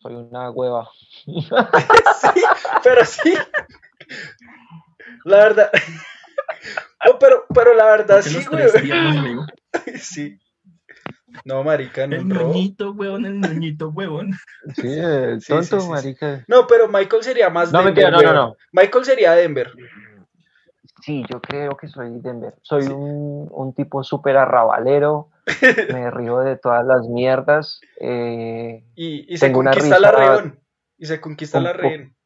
[0.00, 0.88] Soy una hueva.
[1.26, 2.42] sí,
[2.82, 3.34] pero sí.
[5.24, 5.70] La verdad.
[7.06, 8.64] No, pero, pero la verdad sí, güey.
[10.00, 10.38] Sí.
[11.44, 12.16] No, marica, no.
[12.16, 14.32] El niñito, huevón, el niñito, huevón.
[14.76, 16.44] Sí, el tonto, marica.
[16.46, 18.12] No, pero Michael sería más no, Denver.
[18.12, 18.56] no, no, no.
[18.72, 19.72] Michael sería Denver.
[21.02, 22.54] Sí, yo creo que soy Denver.
[22.62, 25.30] Soy un, un, tipo súper arrabalero.
[25.92, 27.80] me río de todas las mierdas.
[28.00, 30.60] Eh, y, se conquista la rehén.
[30.96, 32.16] Y se conquista la rehén.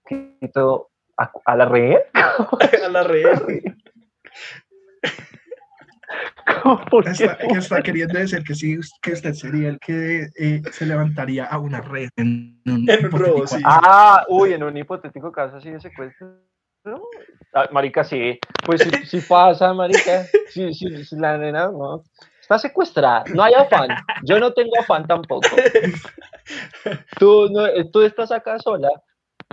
[1.16, 1.98] ¿A, ¿A, la rehén?
[2.14, 3.82] a la rehén.
[7.06, 11.58] Está, está, queriendo decir que sí, que usted sería el que eh, se levantaría a
[11.58, 13.60] una red en un, en robo, sí.
[13.64, 16.38] Ah, uy, en un hipotético caso así de secuestro.
[17.52, 18.38] Ah, marica, sí.
[18.64, 20.24] Pues si, pasa, marica.
[20.50, 22.02] Si, si, la nena no,
[22.40, 23.24] está secuestrada.
[23.34, 23.88] No hay afán.
[24.24, 25.48] Yo no tengo afán tampoco.
[27.18, 28.88] Tú, no, tú estás acá sola.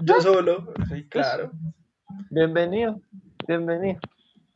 [0.01, 1.51] Yo solo, sí, claro.
[2.29, 3.01] Bienvenido,
[3.45, 3.99] bienvenido.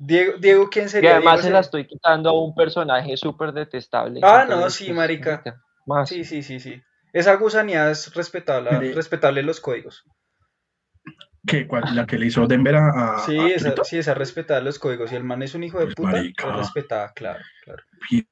[0.02, 1.10] Diego, Diego, ¿quién sería?
[1.10, 4.22] Y además se la estoy quitando a un personaje súper detestable.
[4.24, 5.43] Ah, no, sí, marica.
[6.06, 6.82] Sí, sí, sí, sí.
[7.12, 10.06] Esa gusanía es respetable, respetable los códigos.
[11.45, 11.68] ¿Qué?
[11.93, 13.20] ¿La que le hizo Denver a.?
[13.26, 15.12] sí, esa, sí, esa respetar los códigos.
[15.12, 17.84] Y el man es un hijo de pues, puta, pues respetada, claro, claro.
[18.10, 18.26] Y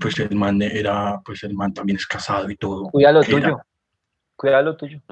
[0.00, 2.84] pues el man era, pues el man también es casado y todo.
[2.90, 3.60] Cuida lo tuyo.
[4.36, 5.02] Cuida lo tuyo.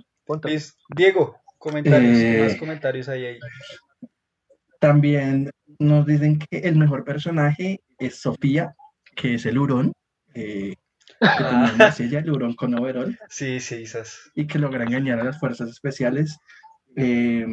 [0.95, 3.39] Diego, comentarios, eh, más comentarios ahí, ahí.
[4.79, 8.75] También nos dicen que el mejor personaje es Sofía,
[9.15, 9.93] que es el hurón.
[10.35, 10.75] Eh,
[11.21, 13.19] que ella, el hurón con overall.
[13.29, 14.31] Sí, sí, esas.
[14.35, 16.39] Y que logra engañar a las fuerzas especiales
[16.97, 17.47] eh,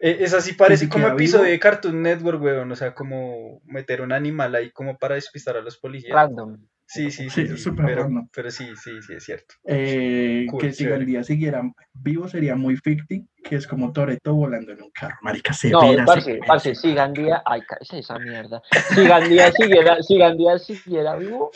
[0.00, 2.70] eh, es así, parece como episodio de Cartoon Network, weón.
[2.70, 6.14] O sea, como meter un animal ahí como para despistar a los policías.
[6.14, 6.58] Random.
[6.88, 7.46] Sí, sí, sí.
[7.76, 9.56] pero, sí, sí, sí, es cierto.
[9.64, 11.62] Eh, que si el día siguiera
[11.92, 15.16] vivo sería muy ficti, que es como Toreto volando en un carro.
[15.22, 17.62] Marica, se No, parce, parce, si Gandía, ay,
[17.92, 18.62] esa mierda.
[18.94, 21.50] Si Gandía siguiera, si Gandía siguiera vivo,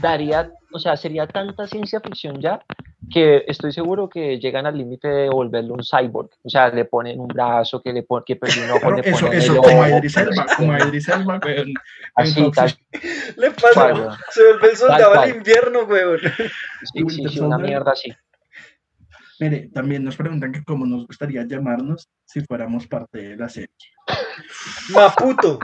[0.00, 2.60] daría, o sea, sería tanta ciencia ficción ya
[3.10, 6.30] que estoy seguro que llegan al límite de volverlo un cyborg.
[6.42, 9.26] O sea, le ponen un brazo, que le ponen, que perdió un ojo, le eso,
[9.26, 11.74] ponen eso, el como ojo, a Idris Elba, como a Idris Elba, weón.
[12.14, 12.78] Así, tal.
[13.36, 16.20] Le pasa, se vuelve el soldado al invierno, weón.
[16.20, 18.12] sí, sí, sí, una mierda así.
[19.40, 23.70] Mire, también nos preguntan que cómo nos gustaría llamarnos si fuéramos parte de la serie.
[24.90, 25.60] Maputo,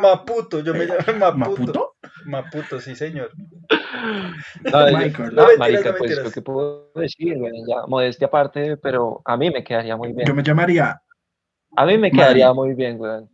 [0.00, 1.36] Maputo, yo me llamo Maputo.
[1.36, 1.85] ¿Maputo?
[2.26, 3.30] Maputo, sí, señor.
[4.64, 5.34] No, Michael.
[5.34, 9.36] no, No, marica, no pues lo que puedo decir, bueno, ya, modestia aparte, pero a
[9.36, 10.26] mí me quedaría muy bien.
[10.26, 11.00] Yo me llamaría
[11.76, 13.30] A mí me quedaría muy bien, weón.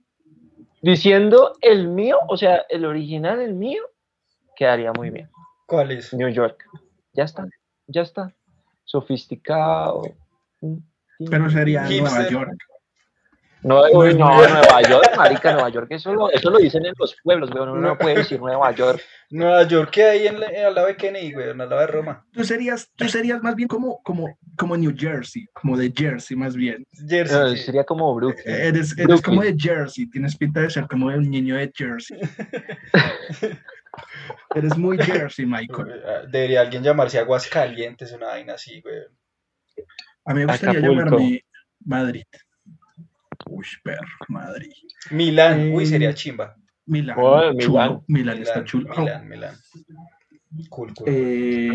[0.83, 3.83] Diciendo el mío, o sea, el original, el mío,
[4.57, 5.31] quedaría muy bien.
[5.67, 6.13] ¿Cuál es?
[6.13, 6.65] New York.
[7.13, 7.47] Ya está,
[7.87, 8.35] ya está.
[8.85, 10.03] Sofisticado.
[11.31, 12.03] Pero sería Hipster.
[12.03, 12.72] Nueva York.
[13.65, 17.15] No, uy, no, Nueva York, marica, Nueva York, eso lo, eso lo dicen en los
[17.23, 19.01] pueblos, weón, uno no puede decir Nueva York.
[19.31, 21.87] Nueva York, que hay en la- eh, al lado de Kennedy, weón, al lado de
[21.87, 22.27] Roma.
[22.33, 26.57] Tú serías, tú serías más bien como, como, como New Jersey, como de Jersey más
[26.57, 26.85] bien.
[27.09, 27.39] Jersey.
[27.39, 27.57] No, sí.
[27.59, 28.43] sería como Brooklyn.
[28.47, 29.23] Eres, eres Brooklyn.
[29.23, 32.19] como de Jersey, tienes pinta de ser como un niño de Jersey.
[34.55, 36.03] eres muy Jersey, Michael.
[36.07, 39.07] Ah, Debería alguien llamarse Aguascalientes, una vaina así, weón.
[40.25, 41.05] A mí me gustaría Acapulco.
[41.05, 41.45] llamarme
[41.85, 42.25] Madrid.
[43.55, 44.73] Uy, perro, Madrid.
[45.11, 46.57] Milán, uy, Eh, sería chimba.
[46.87, 47.73] Milán, Oh, chulo.
[47.79, 48.01] Milán.
[48.09, 48.91] Milán, está chulo.
[48.97, 49.55] Oh, Milán, Milán.
[50.71, 51.07] Cool, cool.
[51.09, 51.71] eh,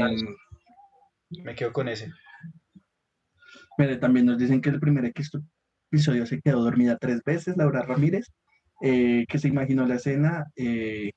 [1.44, 2.12] Me quedo con ese.
[3.78, 8.26] mire, también nos dicen que el primer episodio se quedó dormida tres veces, Laura Ramírez,
[8.82, 10.46] eh, que se imaginó la escena.
[10.56, 11.12] eh,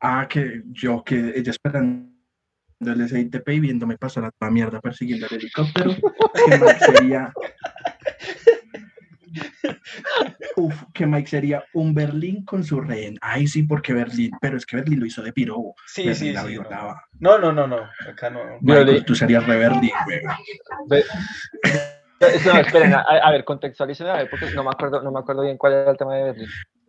[0.00, 2.06] ah, que yo, que ella esperando
[2.80, 7.32] el SITP y viéndome pasar a toda mierda persiguiendo el helicóptero, que sería...
[10.56, 13.18] Uf, que Mike sería un Berlín con su rehén.
[13.20, 15.74] Ay, sí, porque Berlín, pero es que Berlín lo hizo de pirobo.
[15.86, 16.48] Sí, Berlín sí, la sí.
[16.48, 17.02] violaba.
[17.20, 17.88] No, no, no, no.
[18.08, 18.40] Acá no.
[18.60, 19.04] Michael, Berlín.
[19.04, 20.22] tú serías re Berlín, güey.
[22.46, 25.42] No, esperen, a, a ver, contextualicen a ver, porque no me acuerdo, no me acuerdo
[25.42, 26.48] bien cuál era el tema de Berlín.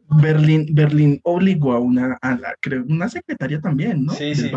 [0.10, 4.14] Berlín, Berlín obligó a una, a la, creo, una secretaria también, ¿no?
[4.14, 4.52] Sí, Del sí, sí.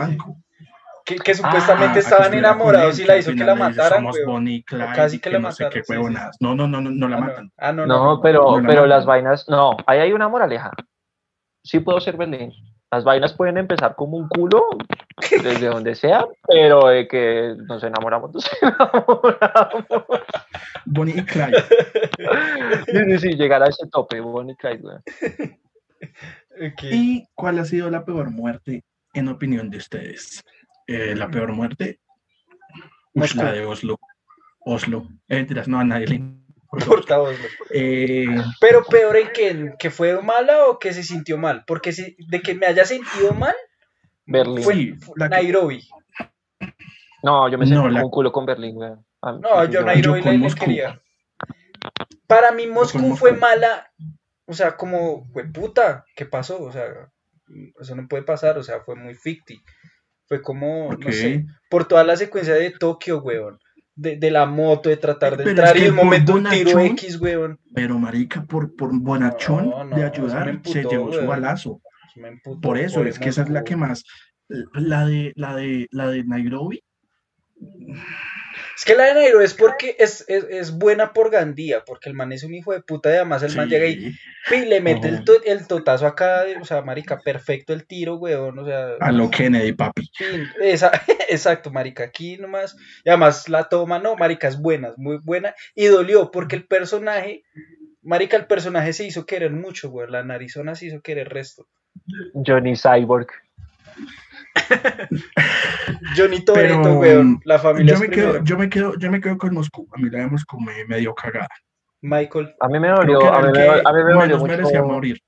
[1.05, 4.17] Que, que supuestamente Ah, que estaban enamorados y que la hizo que la mataran, Somos.
[4.27, 6.35] Bonnie y Clyde, casi y que la no sé mataron, qué sí, sí.
[6.41, 7.45] No, no, no, no, no la Ah, matan.
[7.47, 7.51] no.
[7.59, 8.21] Ah, no, No, no.
[8.21, 10.71] pero, no la pero las vainas, no, ahí hay una moraleja.
[11.65, 12.53] Sí puedo ser Berlín.
[12.93, 14.67] Las vainas pueden empezar como un culo,
[15.31, 19.87] desde donde sea, pero de que nos enamoramos, nos enamoramos.
[20.87, 21.63] Bonnie y Clyde.
[22.87, 25.03] Sí, sí, sí, llegar a ese tope, Bonnie y Clyde.
[26.91, 28.85] ¿Y cuál ha sido la peor muerte
[29.15, 30.43] en opinión de ustedes?
[30.93, 32.01] Eh, la peor muerte,
[33.15, 33.99] la de Oslo.
[34.61, 35.07] Oslo.
[35.29, 37.17] Eh, no, a nadie le importa.
[37.19, 37.29] ¿no?
[37.73, 38.27] Eh,
[38.61, 41.63] Pero peor en que, que fue mala o que se sintió mal.
[41.67, 43.55] Porque si, de que me haya sentido mal
[44.27, 44.65] Berlín.
[44.65, 45.89] fue Sí, fue la que- Nairobi.
[47.23, 48.77] No, yo me No, sentí como la- un culo con Berlín,
[49.33, 51.01] mí- No, yo Nairobi la, quería.
[52.27, 53.17] Para mí Moscú Moscú.
[53.17, 53.91] fue mala.
[54.47, 56.61] O sea, como, fue puta, ¿qué pasó?
[56.63, 56.85] O sea,
[57.81, 58.59] eso no puede pasar.
[58.59, 59.61] O sea, fue muy ficti.
[60.31, 61.07] Fue como, ok.
[61.07, 63.59] no sé, por toda la secuencia de Tokio, weón.
[63.97, 66.35] De, de la moto, de tratar de Pero entrar es y que un por momento
[66.35, 67.59] un tiro X, weón.
[67.75, 71.81] Pero marica, por, por bonachón No, no, de ayudar, se llevó su balazo.
[72.15, 74.05] Me emputó, Por eso, es que esa es la que más.
[74.73, 76.81] La de, la de, la de Nairobi.
[78.81, 82.15] Es que la de Nairo es porque es, es, es buena por Gandía, porque el
[82.15, 84.15] man es un hijo de puta y además el man llega y
[84.49, 88.59] pi, le mete el, to- el totazo acá, o sea, marica, perfecto el tiro, weón,
[88.59, 90.11] o sea, A lo Kennedy, papi.
[90.63, 90.93] esa-
[91.29, 92.75] exacto, marica, aquí nomás,
[93.05, 96.67] y además la toma, no, marica, es buena, es muy buena, y dolió, porque el
[96.67, 97.43] personaje,
[98.01, 101.67] marica, el personaje se hizo querer mucho, weón, la narizona se hizo querer resto.
[102.33, 103.29] Johnny Cyborg.
[106.17, 109.39] Johnny Toretto, Pero, weón, la familia Yo me, quedo, yo, me quedo, yo me quedo
[109.39, 109.87] con Moscú.
[109.95, 111.49] A mí la de Moscú me, me dio cagada.
[112.03, 114.85] Michael, A mí me dolió, a mí me, a mí me dolió mucho.
[114.85, 115.21] morir.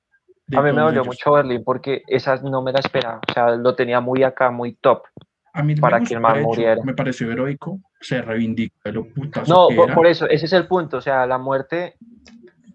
[0.55, 1.07] A mí me dolió ellos.
[1.07, 3.21] mucho Berlín porque esas no me la esperaba.
[3.29, 5.03] O sea, lo tenía muy acá, muy top.
[5.55, 6.83] A mí para que el man muriera.
[6.83, 7.79] Me pareció heroico.
[8.01, 9.95] Se reivindicó de lo putazo No, que por, era.
[9.95, 10.97] por eso, ese es el punto.
[10.97, 11.97] O sea, la muerte,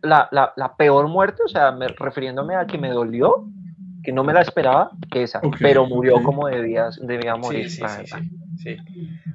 [0.02, 3.46] la, la, la peor muerte, o sea, me- refiriéndome a que me dolió,
[4.08, 5.40] que no me la esperaba, esa.
[5.44, 6.24] Ok, pero murió ok.
[6.24, 7.70] como debía, debía morir.
[7.70, 8.06] Sí, sí, la sí,
[8.56, 8.78] sí.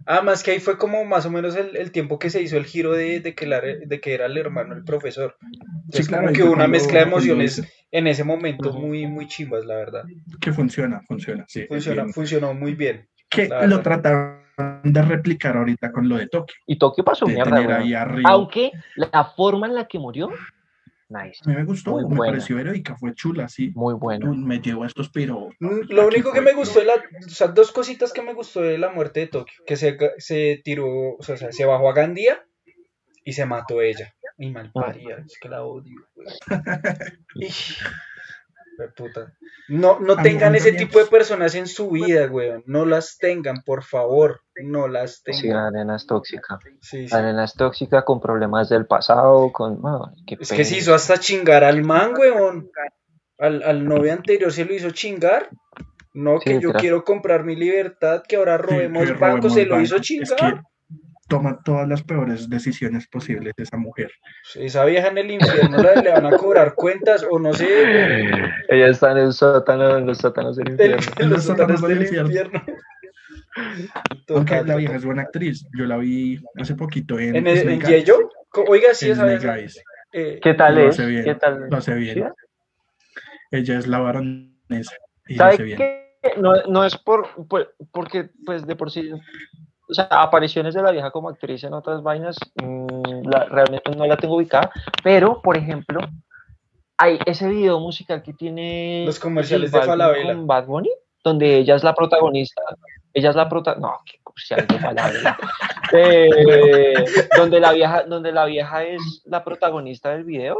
[0.06, 2.64] Además que ahí fue como más o menos el, el tiempo que se hizo el
[2.64, 5.36] giro de, de que, la- de que era el hermano el profesor.
[5.84, 9.74] Entonces claro, como que una mezcla de emociones en ese momento muy, muy chimbas, la
[9.74, 10.04] verdad.
[10.40, 11.44] Que funciona, funciona.
[11.48, 13.06] Sí, Funciona, funcionó muy bien.
[13.28, 14.38] Que lo trataron
[14.84, 16.56] de replicar ahorita con lo de Tokio.
[16.66, 18.30] Y Tokio pasó mierda, arriba.
[18.30, 20.30] Aunque la forma en la que murió
[21.12, 21.40] Nice.
[21.44, 23.70] A mí me gustó, me pareció heroica, fue chula, sí.
[23.74, 24.32] Muy bueno.
[24.34, 25.50] Me llevó a estos, pero.
[25.60, 28.78] Mm, lo único que me gustó, la, o sea, dos cositas que me gustó de
[28.78, 32.42] la muerte de Tokio: que se, se tiró, o sea, se bajó a Gandía
[33.24, 34.14] y se mató ella.
[34.38, 36.08] Y mal paría, es que la odio,
[38.88, 39.32] puta.
[39.68, 42.62] No, no tengan ese tipo de personas en su vida, weón.
[42.66, 44.40] No las tengan, por favor.
[44.56, 45.40] No las tengan.
[45.40, 46.58] Sí, la arena es tóxica.
[47.10, 49.80] La arena es tóxica con problemas del pasado, con...
[50.26, 52.70] es que se hizo hasta chingar al man, weón.
[53.38, 55.48] Al, al novio anterior se lo hizo chingar.
[56.14, 60.62] No, que yo quiero comprar mi libertad, que ahora robemos bancos, se lo hizo chingar
[61.28, 64.10] toma todas las peores decisiones posibles de esa mujer.
[64.54, 67.66] Esa vieja en el infierno le van a cobrar cuentas o no sé.
[68.68, 71.06] Ella está en el sótano, en los sótanos del infierno.
[71.18, 72.62] En los sótanos del infierno.
[74.28, 75.66] Aunque la vieja es buena actriz.
[75.76, 77.36] Yo la vi hace poquito en.
[77.36, 77.82] ¿En, el, en
[78.68, 79.82] Oiga, sí, esa vez.
[80.12, 80.96] Eh, ¿Qué tal es?
[80.96, 81.68] ¿Qué tal?
[81.70, 82.30] Lo hace bien.
[83.50, 84.96] Ella es la baronesa.
[85.36, 86.02] ¿Sabe qué?
[86.36, 89.10] No, no es por, por, porque, pues, de por sí
[89.93, 94.16] o sea, apariciones de la vieja como actriz en otras vainas, mm, realmente no la
[94.16, 94.70] tengo ubicada,
[95.05, 96.01] pero, por ejemplo,
[96.97, 99.05] hay ese video musical que tiene...
[99.05, 100.34] Los comerciales de Falabella.
[100.34, 100.90] Con Bad Bunny,
[101.22, 102.62] donde ella es la protagonista.
[103.12, 103.86] Ella es la protagonista...
[103.86, 105.36] No, qué comercial de Falabella.
[105.95, 107.05] Eh,
[107.36, 110.57] donde, la vieja, donde la vieja es la protagonista del video.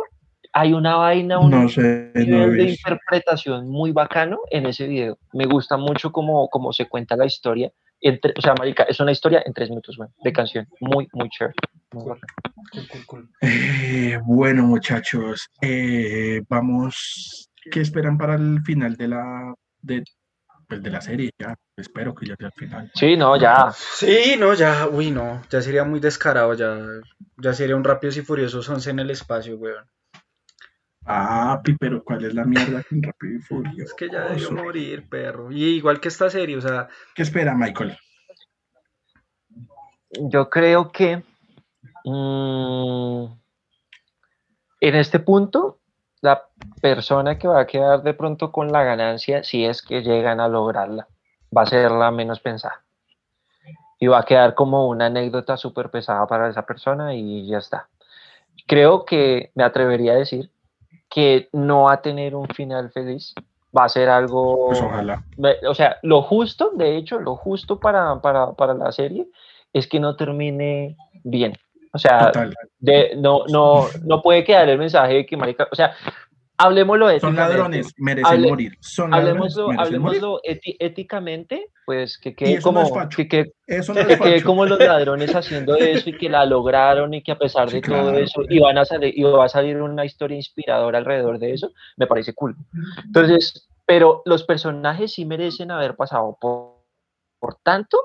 [0.53, 5.17] Hay una vaina, un nivel de interpretación muy bacano en ese video.
[5.33, 7.73] Me gusta mucho cómo, cómo se cuenta la historia
[8.37, 10.67] o sea, marica, es una historia en tres minutos, de canción.
[10.81, 11.55] Muy, muy chévere.
[13.41, 17.51] Eh, bueno, muchachos, eh, vamos.
[17.71, 20.05] ¿Qué esperan para el final de la de,
[20.69, 21.31] pues, de la serie?
[21.39, 22.91] Ya, espero que ya sea el final.
[22.95, 23.73] Sí, no, ya.
[23.73, 26.79] Sí, no, ya, uy, no, ya sería muy descarado, ya,
[27.37, 29.85] ya sería un Rápidos y Furiosos 11 en el espacio, weón.
[31.05, 33.83] Ah, pero ¿cuál es la mierda con Rápido y Furioso?
[33.83, 35.51] Es que ya debió morir, perro.
[35.51, 36.89] Y igual que esta serie, o sea.
[37.15, 37.97] ¿Qué espera, Michael?
[40.11, 41.25] Yo creo que
[42.05, 43.25] mm,
[44.81, 45.81] en este punto,
[46.21, 46.49] la
[46.81, 50.49] persona que va a quedar de pronto con la ganancia, si es que llegan a
[50.49, 51.09] lograrla,
[51.57, 52.85] va a ser la menos pensada.
[53.99, 57.89] Y va a quedar como una anécdota súper pesada para esa persona y ya está.
[58.67, 60.51] Creo que me atrevería a decir
[61.13, 63.35] que no va a tener un final feliz,
[63.77, 64.69] va a ser algo...
[64.69, 65.23] Pues ojalá.
[65.69, 69.27] O sea, lo justo, de hecho, lo justo para, para, para la serie
[69.75, 71.53] es que no termine bien.
[71.93, 72.33] O sea,
[72.79, 75.95] de, no, no, no puede quedar el mensaje de que marica, o sea,
[76.63, 78.77] hablemoslo Son ladrones, merecen morir.
[78.81, 86.11] Son hablemoslo, éticamente, pues que quede como que, que, quede como los ladrones haciendo eso
[86.11, 89.13] y que la lograron y que a pesar de todo eso y van a salir
[89.17, 92.57] y va a salir una historia inspiradora alrededor de eso, me parece cool.
[93.05, 96.83] Entonces, pero los personajes sí merecen haber pasado por,
[97.39, 97.99] por tanto,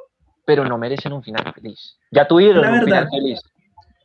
[0.45, 1.97] pero no merecen un final feliz.
[2.11, 3.41] Ya tuvieron un final feliz.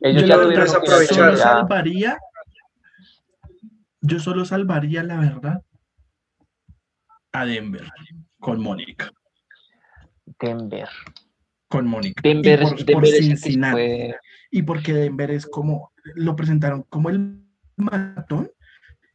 [0.01, 1.39] Ellos ya tuvieron un final feliz.
[1.39, 2.17] Salvaría
[4.03, 5.63] yo solo salvaría, la verdad,
[7.31, 7.89] a Denver
[8.39, 9.11] con Mónica.
[10.39, 10.89] Denver.
[11.69, 12.21] Con Mónica.
[12.21, 14.13] Denver, y por, Cincinnati.
[14.51, 17.39] Y porque Denver es como, lo presentaron como el
[17.77, 18.51] matón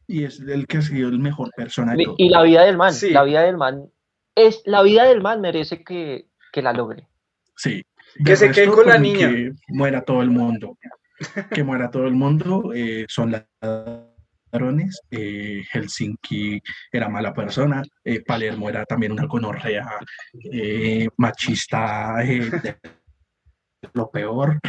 [0.07, 2.03] y es el que ha sido el mejor personaje.
[2.17, 3.89] Y la vida del man, la vida del man,
[4.35, 6.25] es, la vida del man merece que,
[6.55, 7.07] la logre.
[7.55, 7.85] Sí.
[8.25, 9.29] Que se quede con la pues, niña.
[9.29, 10.77] Que muera todo el mundo.
[11.51, 12.71] que muera todo el mundo.
[12.73, 13.45] Eh, son las
[15.11, 19.87] eh, Helsinki era mala persona, eh, Palermo era también una conorrea
[20.51, 22.15] eh, machista,
[23.93, 24.59] lo peor.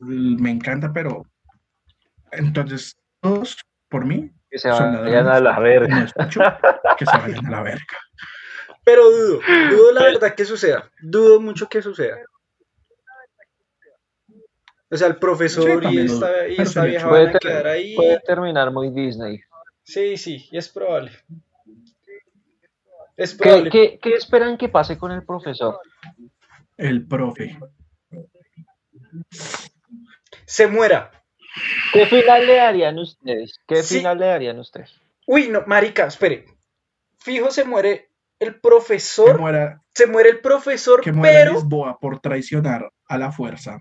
[0.00, 1.22] me encanta, pero
[2.32, 3.56] entonces todos,
[3.88, 6.06] por mí, que se vayan a la verga.
[6.98, 7.98] que se vayan a la verga.
[8.84, 12.18] Pero dudo, dudo la verdad que suceda, dudo mucho que suceda.
[14.90, 17.94] O sea, el profesor y, esta, y esta vieja van a quedar ahí.
[17.96, 19.40] Puede terminar muy Disney.
[19.82, 21.10] Sí, sí, y es probable.
[23.16, 23.70] Es probable.
[23.70, 25.78] ¿Qué, qué, esperan que pase con el profesor?
[26.76, 27.58] El profe.
[30.46, 31.10] Se muera.
[31.92, 33.60] ¿Qué final le darían ustedes?
[33.66, 35.00] ¿Qué final le darían ustedes?
[35.26, 36.46] Uy, no, marica, espere.
[37.18, 38.10] Fijo se muere
[38.40, 39.40] el profesor.
[39.94, 43.78] se muere el profesor, que muera Lisboa por traicionar a la fuerza.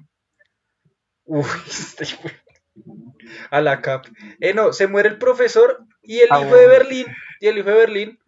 [1.26, 2.05] Uy, este
[3.51, 4.05] a la cap.
[4.39, 7.07] Eh, no, se muere el profesor y el ah, hijo de Berlín,
[7.39, 8.19] y el hijo de Berlín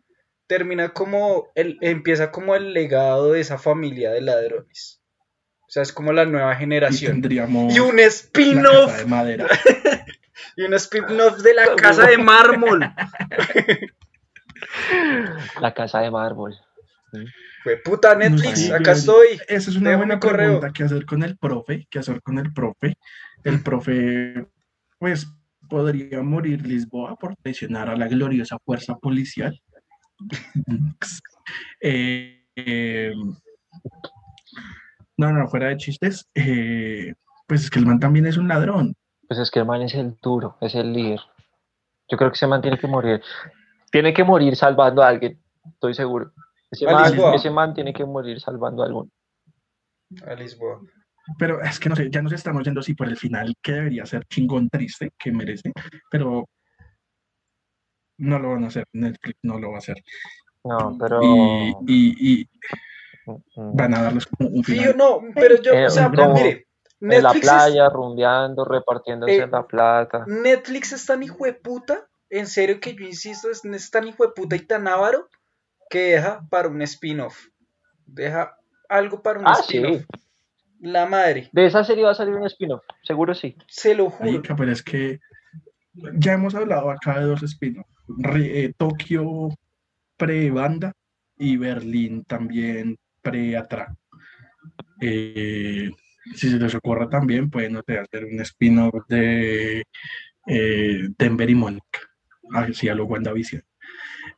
[0.48, 5.02] termina como, el, empieza como el legado de esa familia de ladrones.
[5.62, 7.22] O sea, es como la nueva generación.
[7.30, 9.06] Y, un spin-off.
[10.58, 12.80] Y un spin-off de la casa de mármol.
[15.60, 16.56] La casa de mármol.
[17.64, 19.40] Fue puta Netflix, acá estoy.
[19.48, 22.98] Esa es una buena pregunta que hacer con el profe, que hacer con el profe.
[23.44, 24.48] El profe,
[25.00, 25.28] pues,
[25.68, 29.60] podría morir Lisboa por traicionar a la gloriosa fuerza policial.
[31.82, 33.14] Eh, eh,
[35.18, 36.28] no, no, fuera de chistes.
[36.36, 37.14] Eh,
[37.48, 38.96] pues es que el man también es un ladrón.
[39.28, 41.20] Pues es que el man es el duro, es el líder.
[42.10, 43.22] Yo creo que ese man tiene que morir.
[43.92, 46.32] Tiene que morir salvando a alguien, estoy seguro.
[46.82, 49.12] Ese, man, tiene que morir salvando a alguien.
[50.26, 50.82] A Lisboa.
[51.40, 54.06] Pero es que no sé, ya nos estamos yendo así por el final, que debería
[54.06, 55.72] ser chingón triste, que merece,
[56.12, 56.48] pero
[58.18, 59.98] no lo van a hacer, Netflix no lo va a hacer.
[60.64, 61.20] No, pero.
[61.88, 62.48] Y,
[63.26, 63.76] mm, mm.
[63.76, 64.96] van a darles como un final.
[64.98, 66.68] no, pero yo, o sea, eh, mire.
[67.02, 70.26] en la playa, rumbeando, repartiéndose eh, la plata.
[70.28, 74.34] Netflix es tan hijo de puta, en serio que yo insisto, es, tan hijo de
[74.34, 75.30] puta y tan avaro
[75.90, 77.48] que deja para un spin-off.
[78.06, 78.58] Deja
[78.90, 80.04] algo para un ah, spin-off.
[80.80, 81.50] La madre.
[81.52, 83.56] De esa serie va a salir un spin-off, seguro sí.
[83.68, 84.42] Se lo juro.
[84.56, 85.20] pero es que
[86.14, 87.90] ya hemos hablado acá de dos spin-offs.
[88.36, 89.50] Eh, Tokio
[90.18, 90.94] pre-banda
[91.38, 93.98] y Berlín también pre-atraco.
[95.02, 95.90] Eh,
[96.36, 99.84] si se les ocurre también, pueden hacer un spin-off de
[100.48, 102.00] eh, Denver y Mónica,
[102.54, 103.64] así a lo WandaVision.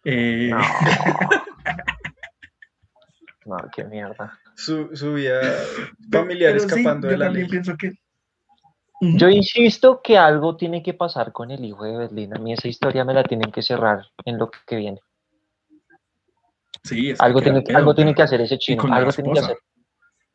[0.03, 0.51] Eh,
[3.45, 3.57] no.
[3.75, 4.39] qué mierda.
[4.55, 5.41] Su, su vida
[6.11, 7.47] familiar escapando de la ley.
[7.47, 7.93] pienso que
[8.99, 12.35] yo insisto que algo tiene que pasar con el hijo de Berlín.
[12.35, 15.01] A mí esa historia me la tienen que cerrar en lo que viene
[17.19, 19.57] algo, tiene, algo tiene que hacer ese chino, algo tiene que hacer.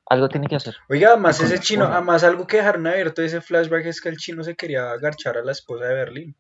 [0.07, 0.75] Algo tiene que hacer.
[0.89, 4.43] Oiga, además ese chino, además algo que dejaron abierto ese flashback es que el chino
[4.43, 6.37] se quería agarchar a la esposa de Berlín.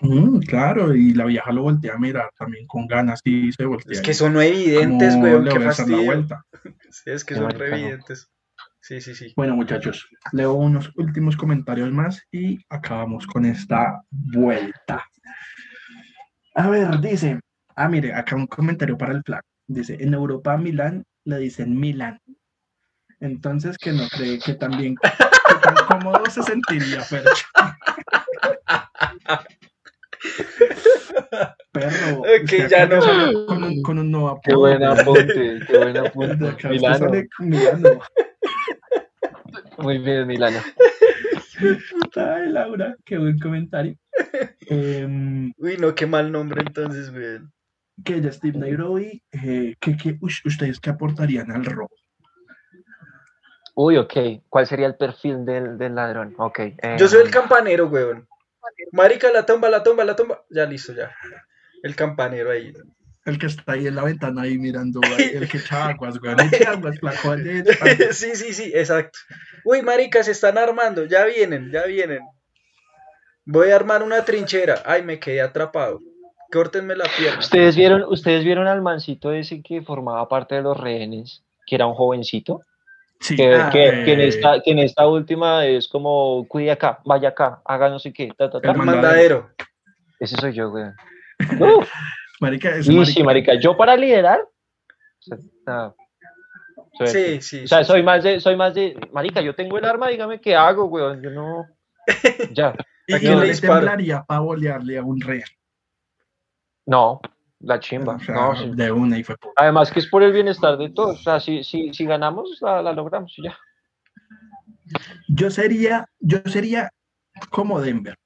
[0.00, 3.92] Mm, claro, y la vieja lo voltea a mirar también con ganas y se voltea.
[3.92, 6.26] Es que son evidentes, weón, qué fastidio.
[6.90, 8.30] Sí, es que son evidentes.
[8.80, 9.32] Sí, sí, sí.
[9.34, 15.04] Bueno, muchachos, leo unos últimos comentarios más y acabamos con esta vuelta.
[16.54, 17.40] A ver, dice,
[17.76, 19.46] Ah, mire, acá un comentario para el flaco.
[19.66, 22.20] Dice, en Europa Milán le dicen Milán.
[23.20, 27.46] Entonces que no cree que también que tan cómodo se sentiría Fercho.
[31.72, 32.22] Perro.
[32.48, 33.00] Que ya no.
[33.46, 36.68] Con un, con un nuevo Qué buena apunte, qué buena apunte.
[36.68, 37.10] Milano.
[37.40, 38.00] Milano.
[39.78, 40.58] Muy bien, Milano.
[42.16, 43.96] Ay, Laura, qué buen comentario.
[44.68, 47.40] Em, Uy, no, qué mal nombre entonces, güey
[48.02, 51.90] que ella Steve Nairobi, eh, que, que ustedes qué aportarían al robo.
[53.76, 54.12] Uy, ok.
[54.48, 56.34] ¿Cuál sería el perfil del, del ladrón?
[56.38, 56.58] Ok.
[56.60, 58.26] Eh, Yo soy el campanero, weón.
[58.92, 60.44] Marica, la tumba, la tumba, la tumba.
[60.50, 61.14] Ya listo, ya.
[61.82, 62.72] El campanero ahí.
[63.24, 66.36] El que está ahí en la ventana ahí mirando, el que echa aguas, weón.
[66.40, 66.98] aguas,
[68.10, 69.18] Sí, sí, sí, exacto.
[69.64, 71.04] Uy, marica, se están armando.
[71.06, 72.20] Ya vienen, ya vienen.
[73.46, 74.82] Voy a armar una trinchera.
[74.84, 76.00] Ay, me quedé atrapado.
[76.52, 77.40] Córtenme la pierna.
[77.40, 81.86] ¿Ustedes vieron, ¿Ustedes vieron al mancito ese que formaba parte de los rehenes, que era
[81.86, 82.62] un jovencito?
[83.20, 83.36] Sí.
[83.36, 84.26] Que, ah, en eh.
[84.28, 88.30] esta, que en esta última es como, cuide acá, vaya acá, haga no sé qué.
[88.38, 89.50] El mandadero.
[90.20, 90.84] Ese soy yo, güey.
[92.40, 93.54] marica, sí, sí, marica.
[93.54, 94.46] Yo para liderar.
[97.06, 97.64] sí, sí.
[97.64, 100.54] O sea, soy más de, soy más de, marica, yo tengo el arma, dígame qué
[100.54, 101.20] hago, güey.
[101.22, 101.66] Yo no.
[102.52, 102.74] Ya.
[103.06, 105.44] ¿Y quién le temblaría para bolearle a un rehén?
[106.86, 107.20] No,
[107.64, 108.18] la chimba.
[108.28, 111.20] no, De una y fue Además que es por el bienestar de todos.
[111.20, 113.58] O sea, si, si, si ganamos, la, logramos y ya.
[115.28, 116.90] Yo sería, yo sería
[117.50, 118.16] como Denver.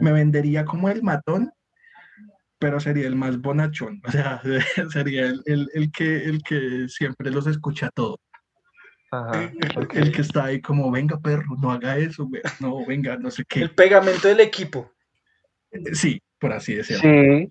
[0.00, 1.52] Me vendería como el matón,
[2.58, 4.00] pero sería el más bonachón.
[4.06, 4.40] O sea,
[4.92, 8.18] sería el, que, el que siempre los escucha todo.
[9.10, 9.52] Ajá,
[9.94, 12.28] el, que está ahí como, venga perro, no haga eso,
[12.58, 13.62] no, venga, no sé qué.
[13.62, 14.92] El pegamento del equipo.
[15.92, 17.02] Sí, por así decirlo.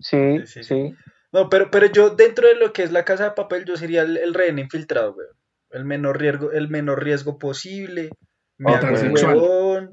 [0.01, 0.95] Sí, sí, sí.
[1.31, 4.03] No, pero, pero yo dentro de lo que es la casa de papel, yo sería
[4.03, 5.27] el, rehén infiltrado, güey.
[5.71, 8.09] El menor riesgo, el menor riesgo posible.
[8.57, 9.89] Me hago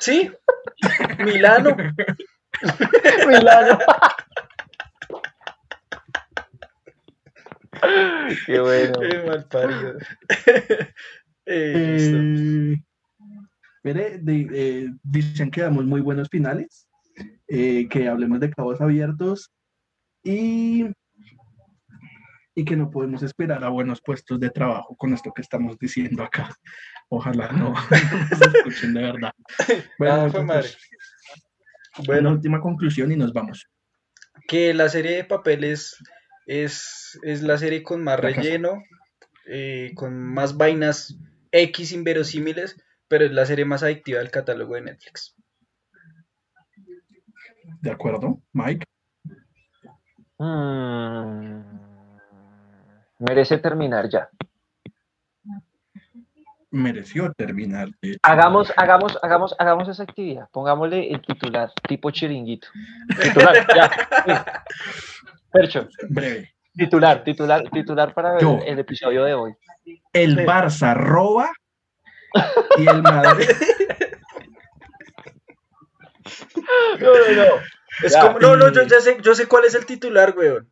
[0.00, 0.30] Sí,
[1.18, 1.76] Milano.
[3.28, 3.78] Milano.
[8.46, 9.00] Qué bueno.
[9.00, 9.94] Qué mal parido.
[11.46, 12.76] eh,
[13.84, 16.88] eh, dicen que damos muy buenos finales.
[17.52, 19.50] Eh, que hablemos de cabos abiertos
[20.22, 20.86] y,
[22.54, 26.22] y que no podemos esperar a buenos puestos de trabajo con esto que estamos diciendo
[26.22, 26.54] acá.
[27.08, 27.74] Ojalá no,
[28.38, 29.32] se escuchen de verdad.
[29.98, 30.62] Bueno, ah,
[32.06, 33.66] bueno, última conclusión y nos vamos.
[34.46, 35.96] Que la serie de papeles
[36.46, 38.80] es, es la serie con más relleno,
[39.46, 41.18] eh, con más vainas
[41.50, 42.76] X inverosímiles,
[43.08, 45.34] pero es la serie más adictiva del catálogo de Netflix.
[47.80, 48.84] ¿De acuerdo, Mike?
[50.38, 51.62] Mm,
[53.18, 54.28] merece terminar ya.
[56.70, 57.88] Mereció terminar.
[58.22, 60.48] Hagamos, hagamos, hagamos, hagamos esa actividad.
[60.52, 62.68] Pongámosle el titular, tipo chiringuito.
[63.20, 64.64] Titular, ya.
[65.52, 65.88] Percho.
[66.08, 66.54] Breve.
[66.74, 69.54] Titular, titular, titular para el episodio de hoy.
[70.12, 71.50] El Barça roba
[72.78, 73.48] y el Madrid.
[77.00, 77.62] No, no, no.
[78.02, 80.70] Es como, no, no, yo ya sé, yo sé cuál es el titular, weón.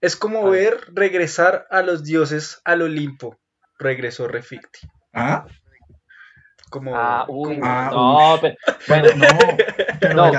[0.00, 3.38] Es como ver regresar a los dioses al Olimpo.
[3.78, 4.80] Regresó Reficti.
[5.12, 5.46] ¿Ah?
[6.70, 8.56] Como, ah, uy, ah, no, pero,
[8.88, 9.26] bueno, no,
[10.14, 10.36] no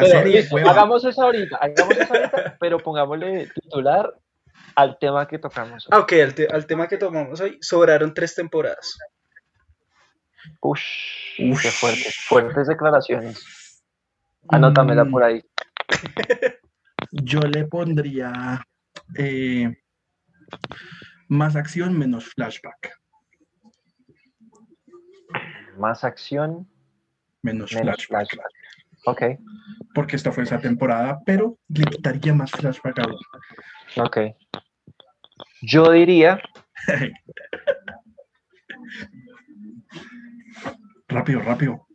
[0.51, 4.13] pero, hagamos eso ahorita, hagamos eso ahorita, pero pongámosle titular
[4.75, 5.87] al tema que tocamos.
[5.91, 6.13] Ah, ok,
[6.51, 8.97] al, tema que tomamos hoy, sobraron tres temporadas.
[10.59, 13.64] Ush, qué fuerte, fuertes declaraciones.
[14.49, 15.41] Anótamela por ahí.
[17.11, 18.65] Yo le pondría
[19.17, 19.75] eh,
[21.27, 22.93] más acción menos flashback.
[25.77, 26.69] Más acción
[27.41, 28.27] menos, flashback.
[29.05, 29.21] Ok.
[29.93, 33.17] Porque esta fue esa temporada, pero le quitaría más flashback aún.
[33.97, 34.17] Ok.
[35.61, 36.39] Yo diría.
[41.07, 41.87] rápido, rápido.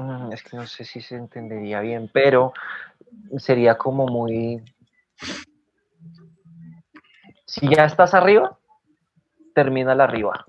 [0.00, 2.54] Mm, es que no sé si se entendería bien, pero
[3.36, 4.62] sería como muy.
[7.44, 8.58] Si ya estás arriba,
[9.54, 10.46] termina la arriba.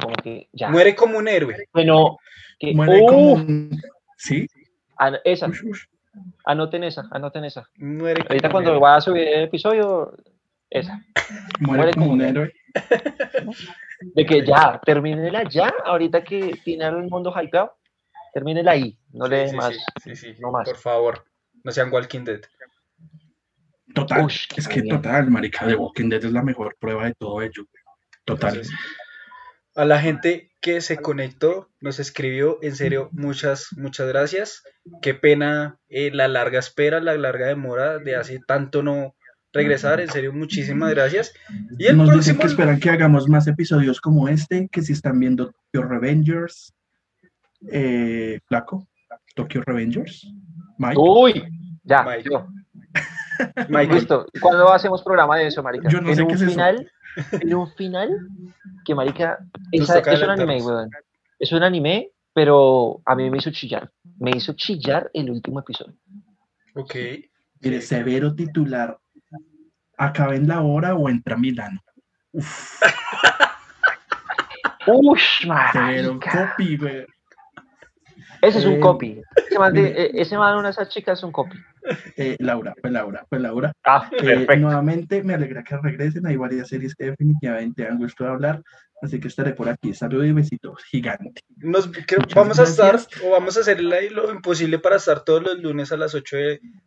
[0.00, 0.68] Como que ya.
[0.68, 1.56] Muere como un héroe.
[1.72, 2.18] Bueno,
[2.60, 3.82] que, Muere como un...
[4.16, 4.46] Sí.
[5.24, 5.50] esa.
[6.44, 7.68] Anoten esa, anoten esa.
[8.28, 10.14] Ahorita cuando vaya a subir el episodio,
[10.70, 11.04] esa.
[11.58, 12.52] Muere, como, un héroe.
[14.14, 17.74] De que ya, termínela ya, ahorita que tiene el mundo hypeado,
[18.32, 19.76] termínela ahí, no le más.
[20.02, 20.68] Sí, sí, no más.
[20.68, 21.24] Por favor,
[21.64, 22.40] no sean Walking Dead.
[23.94, 24.26] Total,
[24.56, 27.66] es que total, marica, de Walking Dead es la mejor prueba de todo ello.
[28.24, 28.62] Total.
[29.74, 34.62] a la gente que se conectó, nos escribió, en serio, muchas, muchas gracias.
[35.02, 39.16] Qué pena eh, la larga espera, la larga demora de hace tanto no,
[39.52, 40.00] regresar.
[40.00, 41.32] En serio, muchísimas gracias.
[41.78, 45.18] Y el Nos dicen que esperan que hagamos más episodios como este, que si están
[45.18, 46.74] viendo Tokyo Revengers,
[47.70, 48.88] eh, Flaco,
[49.34, 50.26] Tokyo Revengers,
[50.78, 50.96] Mike.
[50.98, 51.44] Uy,
[51.84, 52.28] ya, Mike.
[52.30, 52.46] yo.
[53.68, 54.26] Mike, listo.
[54.40, 55.88] ¿Cuándo hacemos programa de eso, marica?
[55.88, 57.38] Yo no en sé un qué es final, eso.
[57.40, 58.10] En un final,
[58.84, 59.38] que marica,
[59.70, 60.90] es un anime, weón.
[61.38, 63.90] Es un anime, pero a mí me hizo chillar.
[64.18, 65.94] Me hizo chillar el último episodio.
[66.74, 66.94] Ok.
[67.60, 68.98] Mire, severo titular
[69.96, 71.80] acaba en la hora o entra Milano.
[72.32, 72.80] Uf.
[74.86, 77.06] Ush, Pero copy, güey.
[78.42, 79.22] Ese es un eh, copy.
[79.36, 81.56] Ese man, de, eh, ese man una de esas chicas es un copy.
[82.16, 83.72] Eh, Laura, pues Laura, pues Laura.
[83.84, 84.56] Ah, perfecto.
[84.56, 86.26] nuevamente me alegra que regresen.
[86.26, 88.62] Hay varias series que definitivamente han gustado hablar.
[89.00, 89.94] Así que estaré por aquí.
[89.94, 91.40] Saludos y besitos gigante.
[91.56, 91.90] Nos,
[92.34, 95.96] vamos a estar o vamos a hacer lo imposible para estar todos los lunes a
[95.96, 96.36] las 8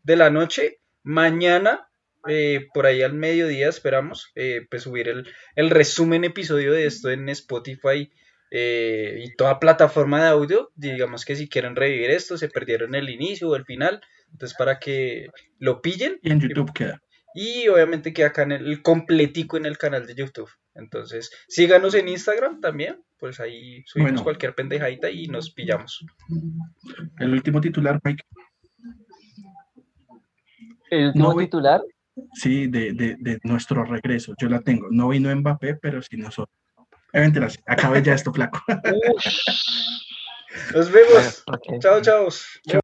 [0.04, 0.80] de la noche.
[1.04, 1.88] Mañana
[2.28, 5.10] eh, por ahí al mediodía esperamos eh, pues subir
[5.56, 8.12] el, resumen episodio de esto en Spotify
[8.52, 10.72] eh, y toda plataforma de audio.
[10.76, 14.80] Digamos que si quieren revivir esto, se perdieron el inicio o el final, entonces para
[14.80, 15.30] que
[15.60, 16.20] lo pillen.
[16.22, 17.02] Y en YouTube queda.
[17.34, 20.50] Y obviamente queda acá en el, completico en el canal de YouTube.
[20.74, 26.06] Entonces, síganos en Instagram también, pues ahí subimos cualquier pendejadita y nos pillamos.
[27.20, 28.24] El último titular, Mike.
[30.90, 31.82] El último titular
[32.34, 34.34] Sí, de, de, de, nuestro regreso.
[34.40, 34.88] Yo la tengo.
[34.90, 36.56] No vino Mbappé, pero sí nosotros.
[37.66, 38.62] Acabé ya esto, flaco.
[40.74, 41.44] Nos vemos.
[41.82, 42.02] chao.
[42.02, 42.80] chao.